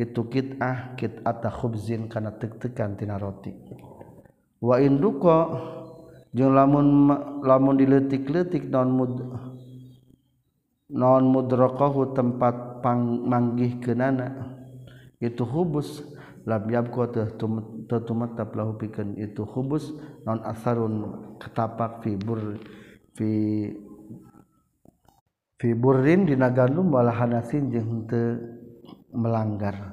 [0.04, 0.94] itu kitah
[1.24, 2.60] ata khubzin kana tek
[3.00, 3.56] tina roti
[4.60, 5.40] wa induko
[6.36, 6.88] jeung lamun
[7.44, 9.14] lamun diletik-letik non mud
[10.92, 14.60] non mudraqahu tempat pang, manggih kenana
[15.24, 16.04] itu hubus
[16.44, 17.16] lam yabqa
[17.88, 19.96] tetumetap lahu pikeun itu hubus
[20.28, 20.96] non asarun
[21.40, 22.60] ketapak fi bur
[23.16, 23.30] fi
[25.56, 28.04] fi burrin dina wala hanasin jeung
[29.14, 29.93] melanggar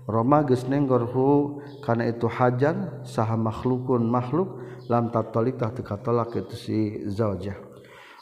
[0.00, 7.56] tiga Roma Gunennggorhu karena itu hajar sah makhlukun makhluk lanta toliktahkatlak itu si zajah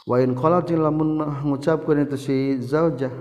[0.09, 3.11] Waymun mucap itu sijah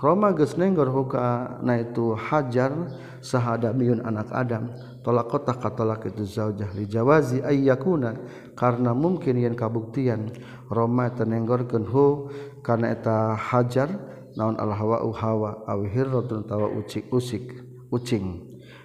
[0.00, 1.12] Romagorhu
[1.60, 2.72] na itu hajar
[3.20, 4.72] sah ada miun anak Adam
[5.04, 8.16] tolak kotak katolak itu zajah Jawaziyakuna
[8.56, 10.32] karena mungkin y yang kabuktian
[10.72, 12.32] Roma tenengorkenhu
[12.64, 13.92] karenaeta hajar
[14.32, 17.68] naon Allahwa hawa awihirro tertawa ik usik.
[17.90, 18.26] she kucing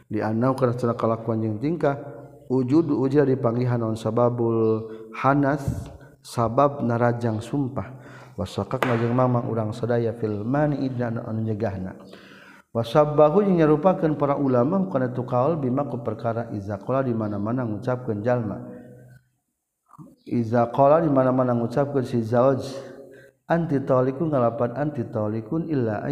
[0.10, 1.98] dianau kecelkalaku tingkah
[2.50, 5.66] ujud-ujar dipanglihan onsababulhanas
[6.26, 8.02] sabab narajang sumpah
[8.38, 11.18] wasokak majeng mamamang urang sedaya filmmandan
[12.76, 18.68] Wasabanya merupakan para ulamang kontukukaol bimakku perkara Iza dimana-mana gucapkan jalma
[20.28, 22.60] Iza dimana-mana gucapkan sizauj
[23.48, 26.04] anti tolikun ngalapan anti talikun illa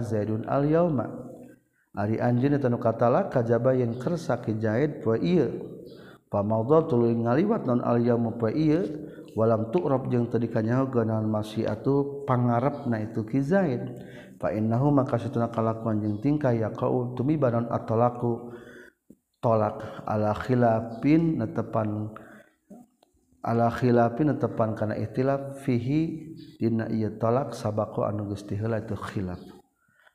[0.00, 1.29] zaun alyauma
[1.98, 2.42] anj
[2.78, 5.02] katalah kajabakersa kijahit
[6.30, 7.82] pa maugol tuliwat non
[8.22, 8.30] mu
[9.38, 11.66] walam turap yang tadinyahu gan masih
[12.26, 13.82] pangararap na itu kizaid
[14.62, 18.32] na makasih tunkalakujng tingkah ya kau tubanan atau laku
[19.42, 22.14] tolak ala khiilapin na tepan
[23.42, 26.00] ala khiilapin tepan karena iila fihi
[26.60, 29.59] di tolak sabako anu guststi itu khilaku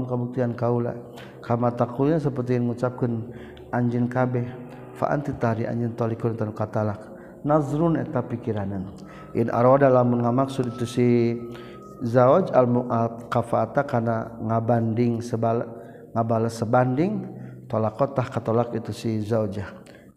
[0.07, 0.94] kebuk Kaula
[1.42, 3.22] kamkunya seperti yang mengucapkan
[3.74, 4.46] anjing kabeh
[4.99, 6.18] Faanti tari anjlik
[7.38, 8.84] kataruneta pikiranan
[10.11, 11.38] mengamaksudi
[12.03, 12.82] zawa almu
[13.30, 15.62] kafaata karena ngabanding seba
[16.18, 17.30] ngabaes sebanding
[17.70, 19.78] tolak-kotah Katolak itu si zauh jahat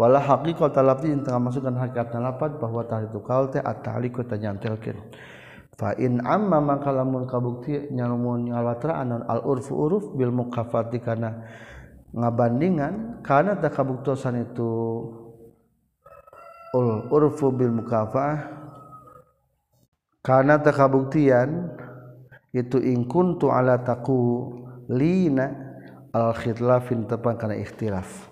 [0.00, 4.96] wala haqiqata lafzi tengah masukkan hakikatna lafaz bahwa tahlitu qaul teh at-tahliku nyantelkeun
[5.76, 11.44] fa in amma maka lamun kabukti nyalumun anan al urfu uruf bil mukafati kana
[12.12, 14.68] ngabandingan kana ta kabuktosan itu
[16.72, 18.48] ul urfu bil mukafah
[20.24, 21.68] kana ta kabuktian
[22.56, 24.52] itu in kuntu ala taqu
[24.92, 25.52] lina
[26.16, 28.31] al khitlafin tepang kana ikhtilaf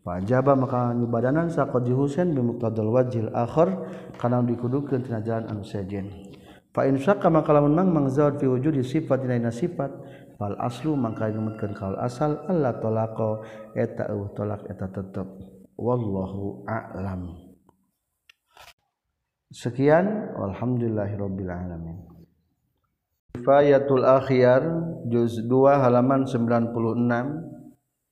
[0.00, 3.68] Fajaba maka nyubadanan saqad Husain bi wajil akhir
[4.16, 6.08] karena anu dikudukkan tina jalan anu sejen.
[6.72, 9.92] Fa in syakka maka lamun mang mangzaud fi di sifat dina sifat
[10.40, 13.44] fal aslu maka nyumutkeun kaul asal Allah tolako
[13.76, 15.28] eta eueuh tolak eta tetep.
[15.76, 17.36] Wallahu a'lam.
[19.52, 21.68] Sekian Alhamdulillahirobbilalamin.
[21.68, 22.08] alamin.
[23.36, 24.64] Kifayatul Akhyar
[25.12, 25.50] juz 2
[25.84, 26.70] halaman 96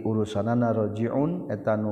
[0.00, 1.84] urusan narojiun etan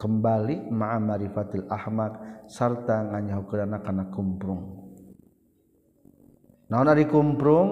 [0.00, 2.16] kembali ma marifatil Ahmad
[2.48, 3.60] sarta nganyahu ke
[4.08, 4.80] kumpung
[6.70, 7.68] di kumpung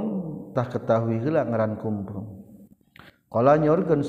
[0.52, 4.04] tak ketahui hila ngeran kumpunggengen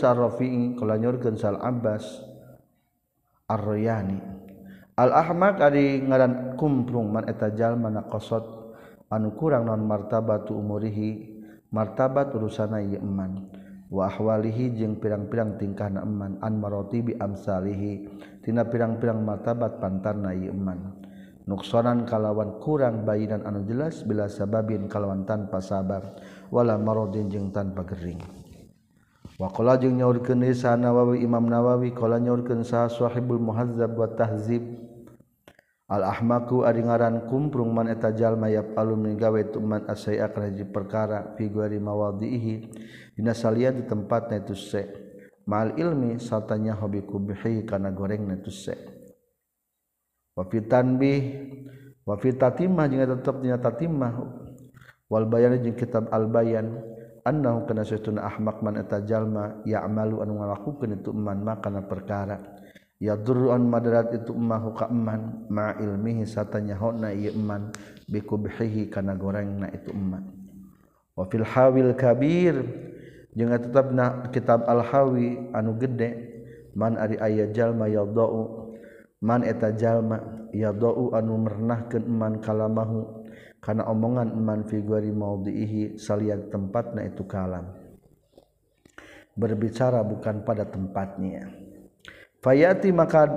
[1.60, 4.18] Abbasroyanani
[5.00, 8.76] Alahmadran kumplung manatajjal mana kosot
[9.08, 11.40] man kurang nonmarttaabatu umurihi
[11.72, 13.59] martabat urusanana ymani
[13.90, 20.94] wahwalihi jeng pirang-pirang tingkaheman an marroibi amsalihitina pirang-pirng matabat pantar naman
[21.50, 26.06] nukssonan kalawan kurang baian anak jelas bila sababbin kalawan tanpa sabar
[26.54, 28.22] wala marodinnjeng tanpa kering
[29.42, 34.79] wakolaje nyauri di kedesaan Nawawi Imam Nawawi kala nyulken sawahhibul Muhadzza buat tahzib
[35.90, 41.82] al-ahmaku ari ngaran kumprung man eta jalma yafalun gawe man asai'a karaji perkara fi gari
[41.82, 42.54] mawadhihi
[43.18, 44.86] dina salian di tempatna itu se
[45.50, 48.78] ma'al ilmi satanya hobi kubhi kana gorengna itu se
[50.38, 51.22] wa tanbih
[52.06, 54.14] wa tatimah jeung tetep dina tatimah
[55.10, 56.86] wal bayan jeung kitab al bayan
[57.26, 62.59] annahu kana saytun ahmaq man eta jalma ya'malu anu ngalakukeun itu man makana perkara
[63.00, 67.72] ya duruan madarat itu emmahu ka eman ma ilmihi satanya hona iya eman
[68.12, 70.24] bihihi kana na itu eman
[71.16, 72.60] wa fil hawil kabir
[73.32, 76.28] jeung tetapna kitab al hawi anu gede
[76.76, 78.76] man ari aya jalma yadau
[79.24, 80.20] man eta jalma
[80.52, 83.24] yadau anu mernahkeun eman kalamahu
[83.64, 87.64] kana omongan eman fi gari maudhihi salian tempatna itu kalam
[89.40, 91.59] berbicara bukan pada tempatnya
[92.40, 93.28] Fayati maka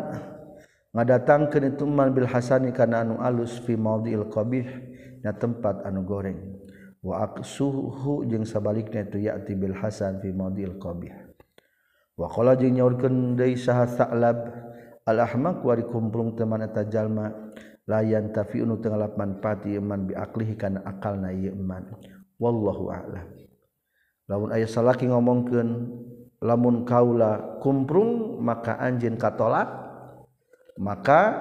[0.95, 4.63] ngadatang ke ituman bil Hasani karena anu alus maudi ilqbih
[5.27, 6.39] na tempat anu goreng
[7.03, 10.31] waak suhu jng sabaliknya tu yati bil Hasan q
[12.15, 12.27] wa
[15.03, 21.91] Allahmak kulung teman tajlayan ta fiunu tengahlamanpatiman biakli kan akal naman
[22.39, 25.91] laun aya salaki ngomongken
[26.43, 29.69] lamun Kaula kumpung maka anjing ka tolak
[30.77, 31.33] maka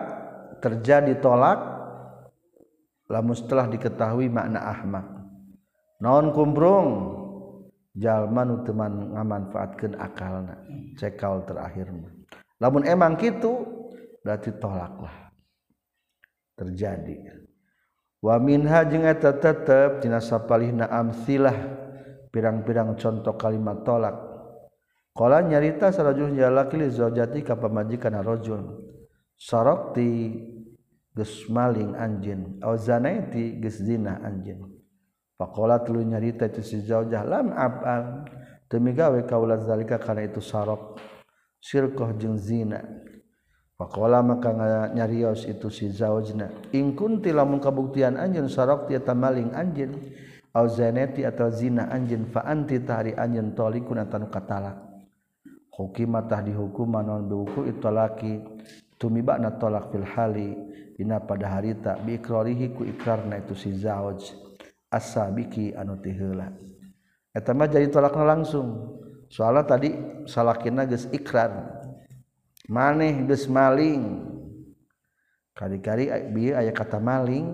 [0.61, 1.57] terjadi tolak
[3.09, 5.03] la setelah diketahui makna Ahmad
[5.99, 10.45] nonon kumpungjalu teman ngamanfaatkan akal
[11.01, 12.07] cekal terakhirmu
[12.61, 13.51] namun emang itu
[14.21, 15.33] berarti tolaklah
[16.53, 17.17] terjadi
[18.21, 21.57] wa hapna amsilah
[22.29, 24.30] pirang-pirang contoh kalimat tolak
[25.21, 28.57] Kala nyarita sarajul jalaki ya li zaujati ka pamajikan rajul.
[29.37, 30.33] Sarakti
[31.13, 34.65] geus maling anjeun, au zanaiti geus zina anjeun.
[35.37, 38.25] Faqala tulu nyarita itu si zaujah lam ab'al.
[38.65, 40.97] demi gawe kaula zalika kana itu sarok
[41.61, 42.81] sirkoh jeung zina.
[43.77, 44.49] Faqala maka
[44.89, 46.49] nyarios itu si zaujna.
[46.73, 48.49] In kunti lamun kabuktian anjeun
[48.89, 50.01] ti eta maling anjeun
[50.57, 54.89] au zanaiti atau zina anjeun fa anti tahari anjeun talikun atanu katalak
[55.75, 58.43] hukimatah dihukuman non buku itu laki
[58.99, 60.53] tumibak na tolak fil hali
[60.99, 62.83] dina pada hari tak ikrarihi ku
[63.27, 63.71] na itu si
[64.91, 66.51] asa biki anu tihela.
[67.31, 68.99] eta mah jadi tolakna langsung
[69.31, 69.95] soalnya tadi
[70.27, 71.79] salakina geus ikrar
[72.67, 74.27] maneh geus maling
[75.55, 77.47] kari-kari bi aya kata maling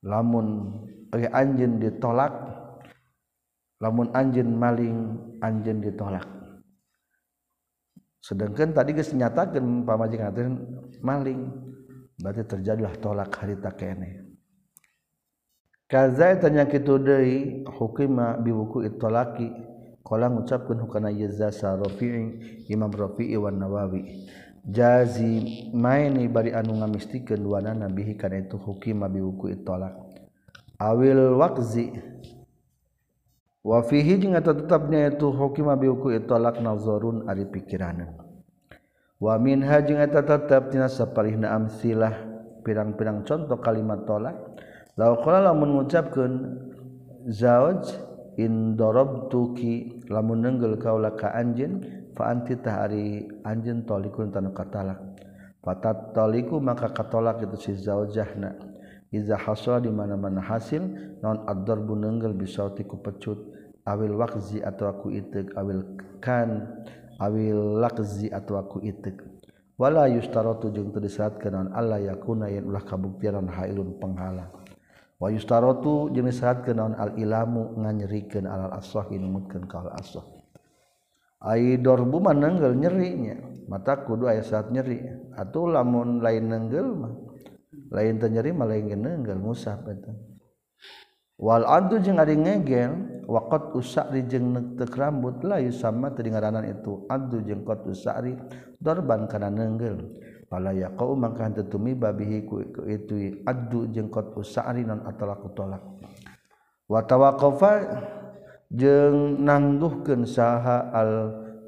[0.00, 0.72] lamun
[1.12, 2.32] ge anjeun ditolak
[3.76, 6.24] lamun anjen maling anjeun ditolak
[8.24, 10.16] sedangkan tadi kenyatakanpamaji
[11.04, 11.40] maling
[12.16, 14.24] berarti terjadilah tolak hari takne
[15.84, 17.68] kaza tanyakimalaki
[20.00, 21.76] ko ucapkan hukanazasa
[22.72, 24.02] Imamfiwan Nawawi
[24.64, 30.00] jazi maini bari anu ngamistna nabi karena itu hokima biku tolak
[30.80, 31.92] ail wazi
[33.64, 37.94] wafi atau tetapnya itu hokibikulak nazorun ari pikira
[39.16, 42.12] wa hajislah
[42.60, 44.36] pirang-pinang contoh kalimat tolak
[45.00, 46.60] la mengucapkan
[47.32, 47.72] za
[48.36, 54.92] indoki lamungel kaukajinhari anj tolikun kata
[55.64, 58.76] patat toiku maka Katolak itu si zajahna
[59.14, 59.38] Iiza
[59.78, 60.82] dimana-mana hasil
[61.22, 63.53] nonaddorbunnggel bisa tipeccutut
[63.88, 65.84] awil wakzi atau aku itik awil
[66.20, 66.64] kan
[67.20, 69.20] awil lakzi atau aku itik
[69.76, 74.50] wala yustarotu jeng teu disyaratkeun naon Allah yakuna yang ulah kabuktian hailun penghalang
[75.20, 80.24] wa yustarotu jeng disyaratkeun naon al ilamu nganyerikeun alal asah ini mungkin ka al asah
[81.44, 83.36] ai dorbu manenggel nenggel nyeri nya
[83.68, 84.96] mata kudu aya saat nyeri
[85.36, 87.12] atuh lamun lain nenggel mah
[87.92, 90.08] lain teu nyeri mah lain nenggel musab eta
[91.34, 93.98] Wal aduh jeng ari ngegelwakot us
[94.30, 98.38] jeng neg rambut layu sama telinggaraan itu aduh jengkotari
[98.78, 99.98] dorban karena nenggel
[100.78, 102.46] ya kau umi babi
[102.86, 103.14] itu
[103.50, 105.42] aduh jengkotarinan tolak
[106.86, 107.32] wattawa
[108.70, 108.94] je
[109.34, 111.12] nangguken sahaha al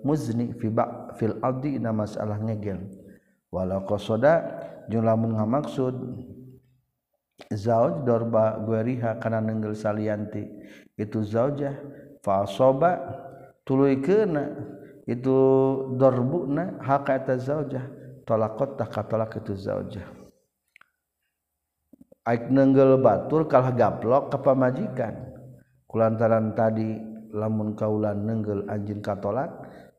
[0.07, 2.87] munik fiba fildi nama salahngegel
[3.51, 4.47] walau kosoda
[4.87, 6.36] jumlah ngamaksud dan
[7.53, 10.43] zauj dorba gueriha kana nenggel salianti
[10.97, 11.77] itu zaujah
[12.51, 12.91] soba
[13.63, 14.51] tuluy kena
[15.07, 15.35] itu
[15.95, 17.85] dorbuna hak eta zaujah
[18.27, 20.07] talaqat tak talak itu zaujah
[22.27, 25.15] aik nenggel batur kalah gaplok ka pamajikan
[25.87, 26.99] kulantaran tadi
[27.31, 29.53] lamun kaulan nenggel anjing katolak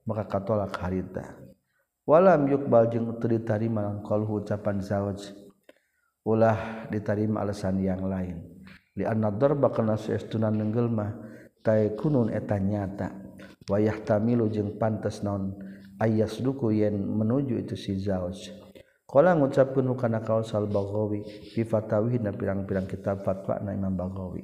[0.03, 1.37] maka katolak harita
[2.03, 3.29] walam yukbal jeung teu
[3.71, 5.31] malang kalhu ucapan zauj
[6.91, 8.35] ditarrima alasan yang lain
[8.97, 9.95] Lidor bakgelma
[11.63, 13.07] ta kunnun eta nyata
[13.69, 15.53] wayah tamilu jeung pantas non
[16.01, 18.49] ayaas duku yen menuju itu sizaos
[19.05, 21.19] ko ngucapkana kauosbagowi
[21.55, 24.43] pi pirang-pirarang kitafat Pak nagowi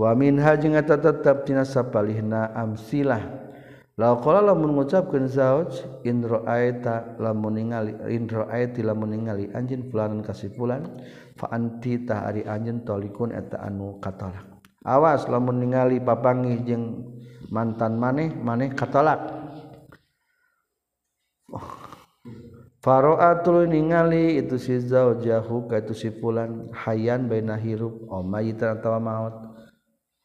[0.00, 1.62] wa Ha tetapna
[2.56, 3.18] amsila
[4.00, 4.48] lacap
[7.20, 9.12] lamun lamun
[9.52, 12.22] anj pelaankasi puantah
[12.88, 14.40] tolikunlak
[14.82, 17.06] Awas lamun ningali papanggih jeung
[17.54, 19.20] mantan maneh maneh katalak
[22.82, 23.14] Faro
[23.62, 25.22] ningali itu sihu
[25.70, 29.51] itu si pulan hayan benahirrup om mayita tawa maut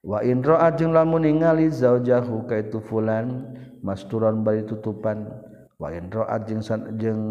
[0.00, 3.52] wa inroa jeung lamun ningali zaujahu kaitu fulan
[3.84, 5.28] masturan bari tutupan
[5.76, 6.64] wa inroa jeung
[6.96, 7.22] jeung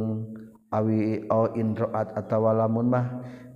[0.70, 3.06] awi au inroat atawa lamun mah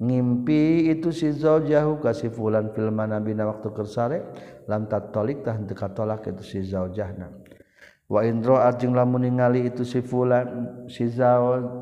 [0.02, 3.14] ngimpi itu si zaujahu ka si fulan fil na
[3.46, 4.26] waktu kersare
[4.66, 7.30] lam tatolik tah teu katolak itu si zaujahna
[8.10, 11.82] wa inroa jeung lamun ningali itu si fulan si zau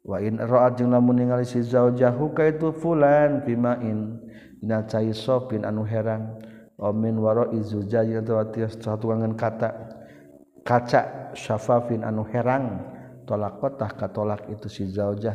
[0.00, 4.16] wa in ra'a jeung lamun ningali si zaujahu ka itu fulan bimain
[4.64, 6.36] inacai sopin anu herang
[6.78, 9.70] omin waro izujajin atau satu angan kata
[10.64, 12.84] kaca syafafin anu herang
[13.24, 14.84] tolak kotah katolak itu si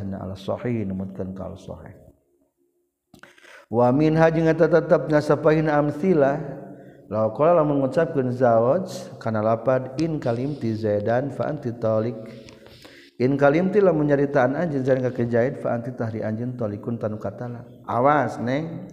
[0.06, 1.94] na ala sahih numutkan kal sahih
[3.70, 6.38] wa min ngata tetapnya nasapahin amthila
[7.10, 12.16] lau kola lau mengucapkan zawaj kana lapad in kalimti zaidan fa anti tolik
[13.16, 15.08] In kalimti lamun menyeritaan anjeun zan ka
[15.56, 18.92] fa anti tahri anjing tolikun tanu katala awas neng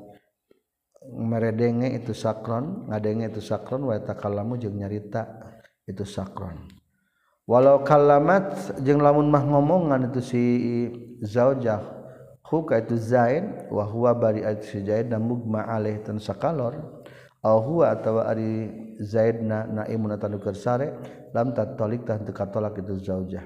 [1.05, 5.27] meredenenge itu sakron ngadenge itu sakron wa takkalamu nyarita
[5.89, 6.57] itu sakron
[7.49, 10.43] walaukalalamamat je lamun mah ngomonngan itu si
[11.25, 14.37] zajahka itu zainwahlor
[17.81, 19.41] atauid
[21.33, 23.45] laliktolak itu zajah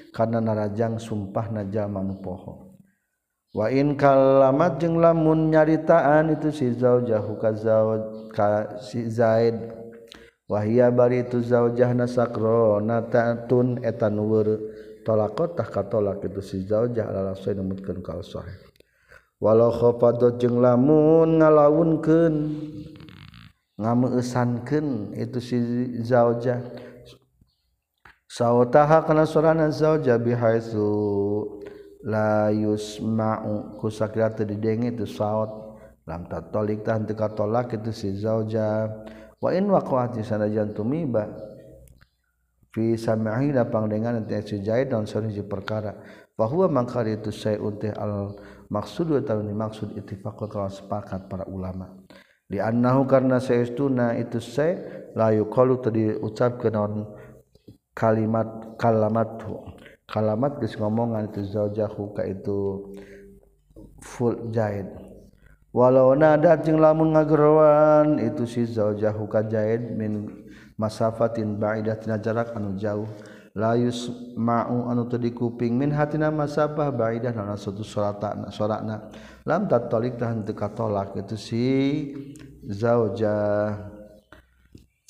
[0.15, 2.75] karena narajang sumpah na zaman mu poho
[3.55, 7.59] wain kallamat jeng lamun nyaritaan itu si zajahwah
[11.11, 11.59] itu za
[12.79, 14.47] naronun etanwur
[15.03, 16.57] tolak ko kalak itu si
[19.41, 22.33] wa lamun ngalaunken
[23.79, 24.87] ngaanken
[25.17, 25.57] itu si
[26.07, 26.59] zajah
[28.31, 30.87] sawtaha kana surana zauja bihaitsu
[32.07, 35.51] la yusma'u kusakira teu didenge tu saut
[36.07, 38.87] lam tatolik tah teu katolak itu si zauja
[39.35, 41.27] wa in waqa'ati sanajan tumiba
[42.71, 45.99] fi sam'i da pangdengan teh si jaid dan sareng perkara
[46.39, 48.31] bahwa mangkar itu saya untuk al
[48.71, 51.99] maksud atau tahun dimaksud ittifaq kalau sepakat para ulama
[52.47, 53.91] di annahu karena saya itu
[54.39, 56.63] saya la yuqalu tadi ucap
[57.95, 58.47] kalimat
[59.39, 59.55] tu,
[60.07, 62.87] kalamat geus ngomongan itu zaujahu ka itu
[64.01, 64.87] full jahid
[65.71, 70.27] walau nada jeung lamun ngageroan itu si zaujahu ka jahid min
[70.75, 73.07] masafatin ba'idah tina jarak anu jauh
[73.53, 78.95] la yusma'u anu teu kuping min hatina masafah ba'idah naon satu soratna soratna
[79.47, 81.63] lam tatolik tah teu katolak itu si
[82.67, 84.00] zaujah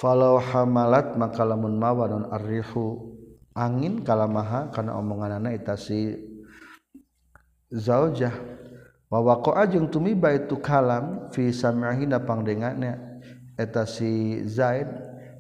[0.02, 3.14] falau hamalat maka lamun mawa non arrihu
[3.54, 5.99] angin kalamaha omongan anak itu si
[7.70, 8.34] zaujah
[9.06, 13.06] bahwa waqa'a jeung tumi itu kalam fi samahina pangdengannya itu
[13.62, 14.89] eta si zaid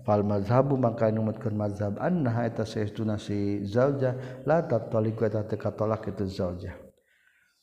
[0.05, 6.05] fal mazhabu maka numatkeun mazhab annaha eta saestuna si zaujah la tataliku eta teka katolak
[6.05, 6.75] itu zaujah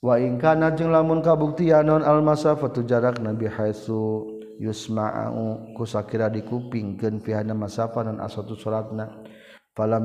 [0.03, 5.31] wa in kana jeung lamun kabuktian non al masafatu jarak nabi haisu Yusma
[5.79, 9.23] kusakira dikupingken pihanada masaapa dan as satu suratnalam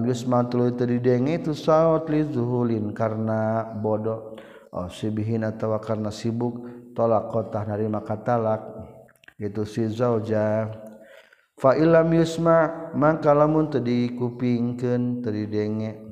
[0.05, 4.37] Yusma tu ituzuhulin karena bodoh
[4.73, 6.65] Oh sibihhintawa karena sibuk
[6.97, 8.61] tolak kota dari makalak
[9.41, 10.65] itu sizajar
[11.53, 16.02] Fa ysma mangkalamunt dikupingken terenge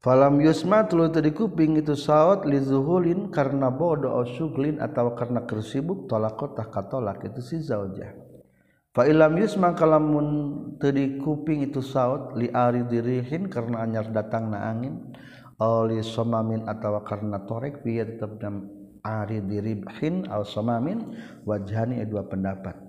[0.00, 6.08] Falam yusma tulu tadi kuping itu saot zuhulin karena bodoh au syuglin atau karena kersibuk
[6.08, 8.08] tolak kota katolak itu si zaujah.
[8.96, 10.26] Fa ilam yusma kalamun
[10.80, 15.12] tadi kuping itu saot li ari dirihin karena anyar datang na angin
[15.92, 18.40] li somamin atau karena torek biar tetap
[19.04, 21.12] aridirihin au somamin
[21.44, 22.88] wajhani dua pendapat.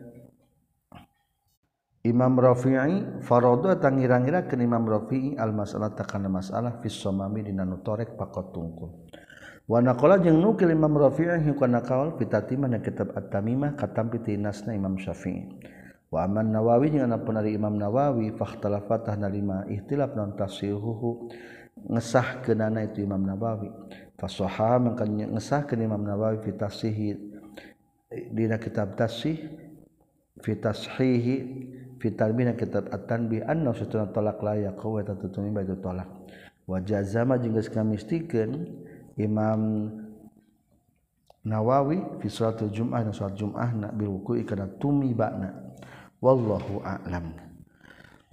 [2.01, 8.17] Imam Rafi'i faradu tangira-ngira ke Imam Rafi'i al masalah takana masalah fis somami dina torek
[8.17, 9.05] pakot tungkul.
[9.69, 14.97] Wa naqala jeung nukil Imam Rafi'i kana kaul fitati mana kitab At-Tamimah katampi tinasna Imam
[14.97, 15.45] Syafi'i.
[16.09, 21.29] Wa amman Nawawi jeung anak penari Imam Nawawi fahtalafatah nalima ihtilaf non tasihuhu
[21.85, 23.69] ngesah kenana itu Imam Nawawi.
[24.17, 27.13] Fasoha mangka ngesah ke Imam Nawawi fitasihi
[28.33, 29.37] dina kitab tasih
[30.41, 31.37] fitashihi
[32.01, 36.09] bina kitab atan bi anna satuna talak la yaqaw wa tatutumi baitu talak
[36.65, 38.65] wa jazama jeung geus kamistikeun
[39.19, 39.91] Imam
[41.45, 45.57] Nawawi fi salatul Jum'ah na salat Jum'ah na bil wuqu'i kana tumi ba'na
[46.21, 47.33] wallahu a'lam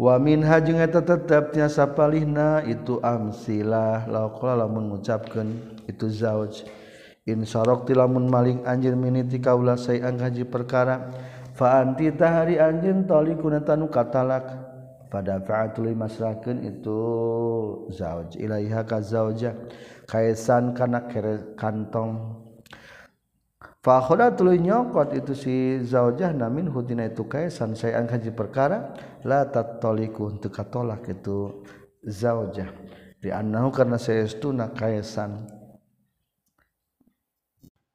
[0.00, 6.64] wa min jeung eta tetep tiasa palihna itu amsilah laqala lamun ngucapkeun itu zauj
[7.28, 11.10] in saraqti maling anjir miniti kaula sayan haji perkara
[11.58, 13.58] siapa tahari anjing tolikunu
[13.90, 14.46] katalak
[15.10, 17.00] pada pra tuli mas raken itu
[17.90, 19.58] zahajah
[20.06, 21.02] kaesan karena
[21.58, 28.94] kantongda tu nyokot itu si zaojah namin Hutina itu kaesan saya angkaji perkara
[29.26, 31.66] lalikiku untuk Katolak itu
[32.06, 32.70] zaojah
[33.18, 35.57] dinahu karena sayastu na kaesan kan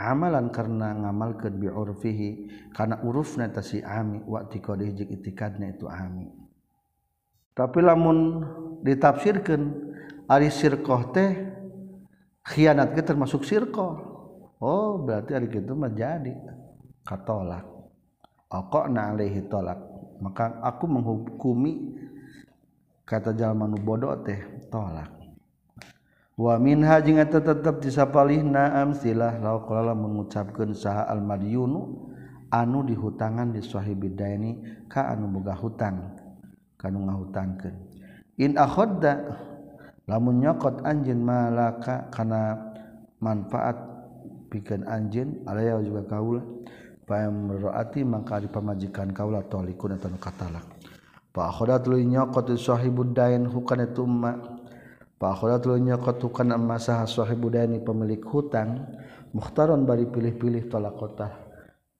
[0.00, 0.96] amalan karena
[1.56, 2.30] bi urfihi
[2.76, 6.28] karena urufna si ami wa tiqadih jeung itikadna itu ami
[7.52, 8.46] tapi lamun
[8.86, 9.92] ditafsirkan
[10.30, 11.30] ari sirqah teh
[12.48, 13.92] khianat ke termasuk sirqah
[14.62, 16.32] oh berarti ari kitu mah jadi
[17.04, 17.66] katolak
[18.48, 19.80] aqna alaihi tolak
[20.22, 21.98] maka aku menghukumi
[23.04, 24.40] kata jalan nu bodoh teh
[24.72, 25.21] tolak
[26.38, 29.58] wamin hajinya tetap disapa Linaam silah la
[29.92, 32.12] mengucapkan usaha almardi Yunu
[32.48, 34.50] anu di hutangan diwahhi Bida ini
[34.88, 35.94] Kabuka hutan
[36.80, 37.74] kan hutangkan
[38.40, 39.12] in akhoda
[40.08, 42.56] la yokot anj Malaka karena
[43.22, 43.76] manfaat
[44.50, 45.52] pikir anj a
[45.84, 46.36] juga kau
[47.12, 50.64] meroati maka dipamaajikan kauula tolikun atau kataala
[51.32, 51.48] Pak
[51.92, 54.51] yokothi Bundain bukanma
[55.30, 58.90] siapanya ketukananwahhidani pemilik hutan
[59.30, 61.28] mukhtaaranbalikpilih-pilih tolak kota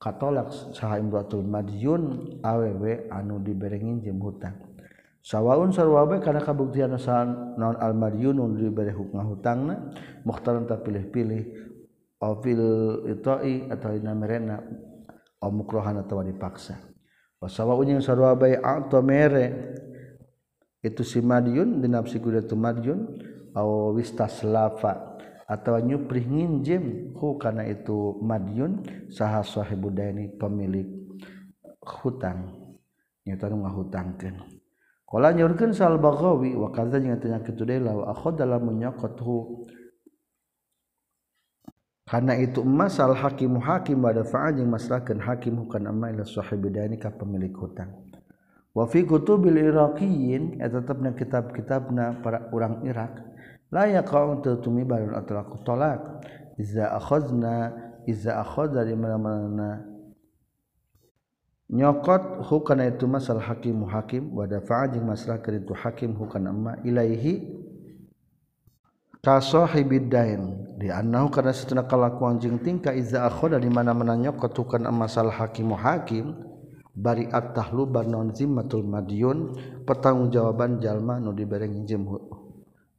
[0.02, 4.58] Katolak satul Maun awW anu diberenin jem hutan
[5.22, 5.70] sawwaun
[6.18, 9.06] karena kabukdian nononr Yuun diberang
[10.26, 11.42] mu terpilih-pilih
[15.42, 16.74] ataurohan atau dipaksa
[17.46, 19.54] saw yang atau mererek
[20.82, 23.06] itu si Madyun dinafsi kuda tu Madyun
[23.54, 25.14] au wistaslafa
[25.46, 30.90] atau nyuprih nginjem hu karena itu Madyun saha sahibu daini pemilik
[32.02, 32.50] hutang
[33.22, 34.38] nyata nu ngahutangkeun
[35.12, 38.64] Kalau nyurkan sal bagawi wa kadza jeung tanya kitu deh law aku dalam
[39.20, 39.38] hu
[42.08, 46.72] karena itu emas al hakim hakim pada fa'a masalah kan hakim bukan ma ila sahibu
[46.72, 47.92] daini ka pemilik hutang
[48.72, 53.20] fi kutubil iraqiyyin eta eh, tetepna kitab-kitabna para orang Irak
[53.68, 56.00] la yaqaun tatumi balun atlaqu talaq
[56.56, 57.68] iza akhadna
[58.08, 59.84] iza akhadha di mana-mana
[61.68, 67.44] nyokot hukana itu masal hakim hakim wa dafa'a jeung masalah keur hakim hukana ma ilaihi
[69.24, 70.48] ka sahibid dain
[70.80, 75.72] di annahu kana satuna kalakuan jing tingka iza akhadha di mana-mana nyokot hukana masal hakim
[75.76, 76.51] hakim
[76.94, 79.56] bari at-tahlu barnon zimmatul madyun
[79.88, 82.04] pertanggungjawaban jalma nu dibereng jim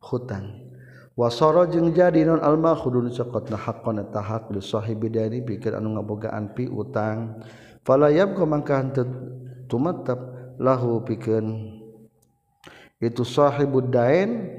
[0.02, 0.74] hutang
[1.14, 5.94] wasoro jeung jadi non alma khudun saqatna haqqan tahaq haq li sahibi dari pikir anu
[5.94, 7.38] ngabogaan pi utang
[7.86, 9.06] fala yabqa mangka henteu
[9.70, 10.18] tumattap
[10.58, 11.78] lahu pikeun
[12.98, 14.58] itu sahibud dain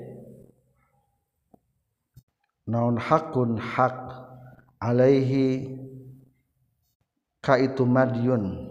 [2.70, 3.99] naun hakun hak
[4.78, 5.74] alaihi
[7.43, 8.70] ka itu madyun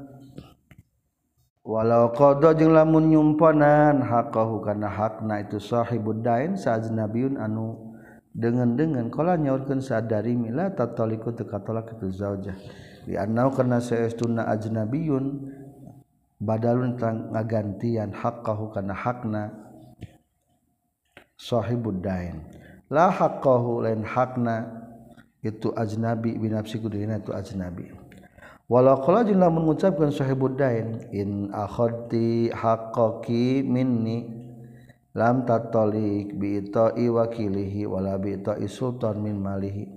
[1.61, 7.93] cha walau kodo jeng lamunyumonan hakhu karena hakna itushohi buddain seajnabiyun anu
[8.33, 12.55] denganngan kalau nyaurkan sadaritatotolak itu zajah
[13.05, 15.25] karena sayaajbiun
[16.41, 23.11] badalun tentang ngagantian hakkahu karena haknashohi buddainlah
[23.43, 24.65] kauhu lain hakna
[25.45, 28.10] itu ajnabi binafsiku itu ajnabiun
[28.71, 34.23] walau kalau jin lamun mengucapkan sahibud dain in akhoti hakoki minni
[35.11, 39.91] lam tatolik bi ito iwakilihi wala bi ita'i isultan min malihi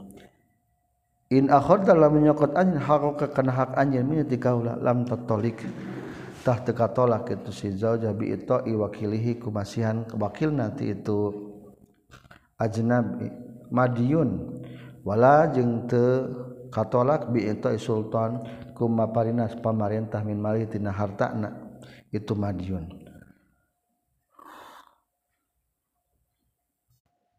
[1.38, 5.62] in akhod dalam menyokot anjin hakok kekena hak anjin min tikaula lam tatolik
[6.42, 8.74] tah teka tolak itu si zauja bi ita'i
[9.38, 11.30] kumasihan wakil nanti itu
[12.58, 13.30] ajnabi
[13.70, 14.50] madiyun
[15.06, 15.46] wala
[15.86, 16.04] te
[16.74, 17.46] katolak bi
[17.78, 18.42] Sultan
[18.74, 20.90] kuma parinas pamarintah min mali tina
[21.38, 21.48] na
[22.10, 23.06] itu Madiun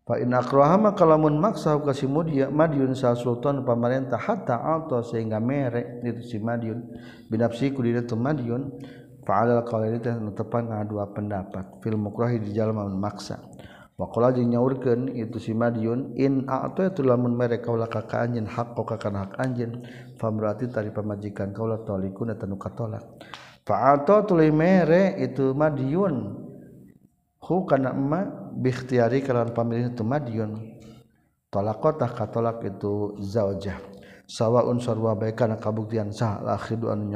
[0.05, 5.97] Fa in akrahama kalamun maksa ka si Madiun sa sultan pamarentah hatta alto sehingga mere
[6.05, 6.77] itu si Madiun
[7.25, 8.69] binafsi ku dina tu Madiun
[9.25, 13.41] fa alal qawli teh netepan dua pendapat fil mukrahi di jalma maksa
[13.95, 17.71] siapa lagi nyaurken itu si madiun in atau itu lamun mereka
[18.19, 19.39] anjin hak kok hakj
[20.19, 23.01] faati dari pemajikanlikukalak
[23.63, 26.15] fa tuli mererek itu madiun
[27.39, 27.55] hu
[28.59, 30.59] bikhtiari kalau pami itu madiun
[31.47, 33.79] tolak kotah katolak itu zaojah
[34.27, 36.11] sawwa unsur waikan kabuktian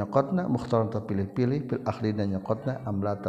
[0.00, 3.28] nyakotnapil-pilihpil ahli nyakotna amlate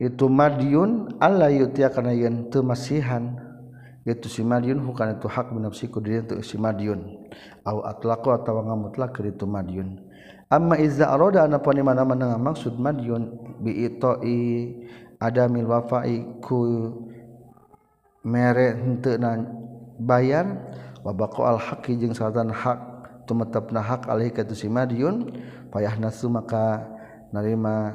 [0.00, 3.38] itu Madiun Allah yutia karena yen temasihan
[4.02, 7.30] itu si Madiun bukan itu hak binafsi diri itu si Madiun
[7.62, 10.02] au atlaku atau ngamutlak itu Madiun
[10.50, 13.22] amma izza aroda anapun mana mana maksud Madiun
[13.62, 14.42] bi itoi
[15.22, 16.90] ada mil wafai ku
[18.26, 19.14] mere henteu
[20.02, 20.74] bayar
[21.06, 22.78] wabako al haqi jeung saratan hak
[23.30, 25.38] tumetapna hak alih ka si Madiun
[25.70, 26.82] payahna maka
[27.32, 27.94] narima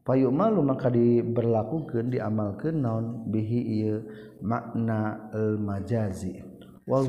[0.00, 3.84] siapa pay yuk malu maka diberlakkuukan di amal ke non bihi
[4.42, 6.40] maknajazi
[6.88, 7.04] wa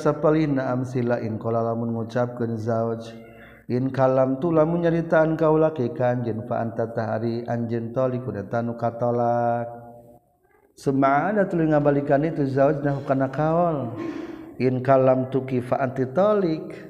[0.00, 0.06] has
[1.76, 2.28] mengucap
[3.70, 9.78] in kalam tulanyaritaan kau laikanjenfa tatahari anjen tolik tanu katolak
[10.80, 12.72] Semana tulingabalikan itu zawa
[13.04, 13.92] karenaol
[14.56, 16.89] in kallam tukifa tolik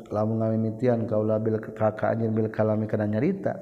[0.11, 3.55] lamun ngamimitian kaula bil kakak anjeun bil kalami kana nyarita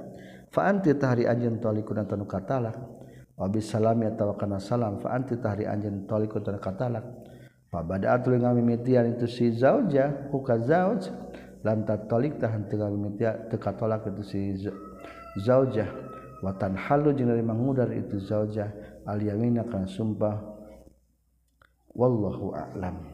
[0.51, 2.75] fa anti tahri anjeun talikun tanu katalak
[3.37, 7.05] wa bis salami atawa kana salam fa anti tahri anjeun talikun tanu katalak
[7.69, 11.07] fa bada'atul ngamimitian itu si zauja ku ka zauj
[11.61, 14.39] lam tatolik tahan teu ngamimitian teu katolak itu si
[15.45, 15.87] zaujah
[16.41, 18.73] wa tanhalu jeung dari mangudar itu zaujah
[19.05, 20.41] al yamina kana sumpah
[21.93, 23.08] wallahu a'lam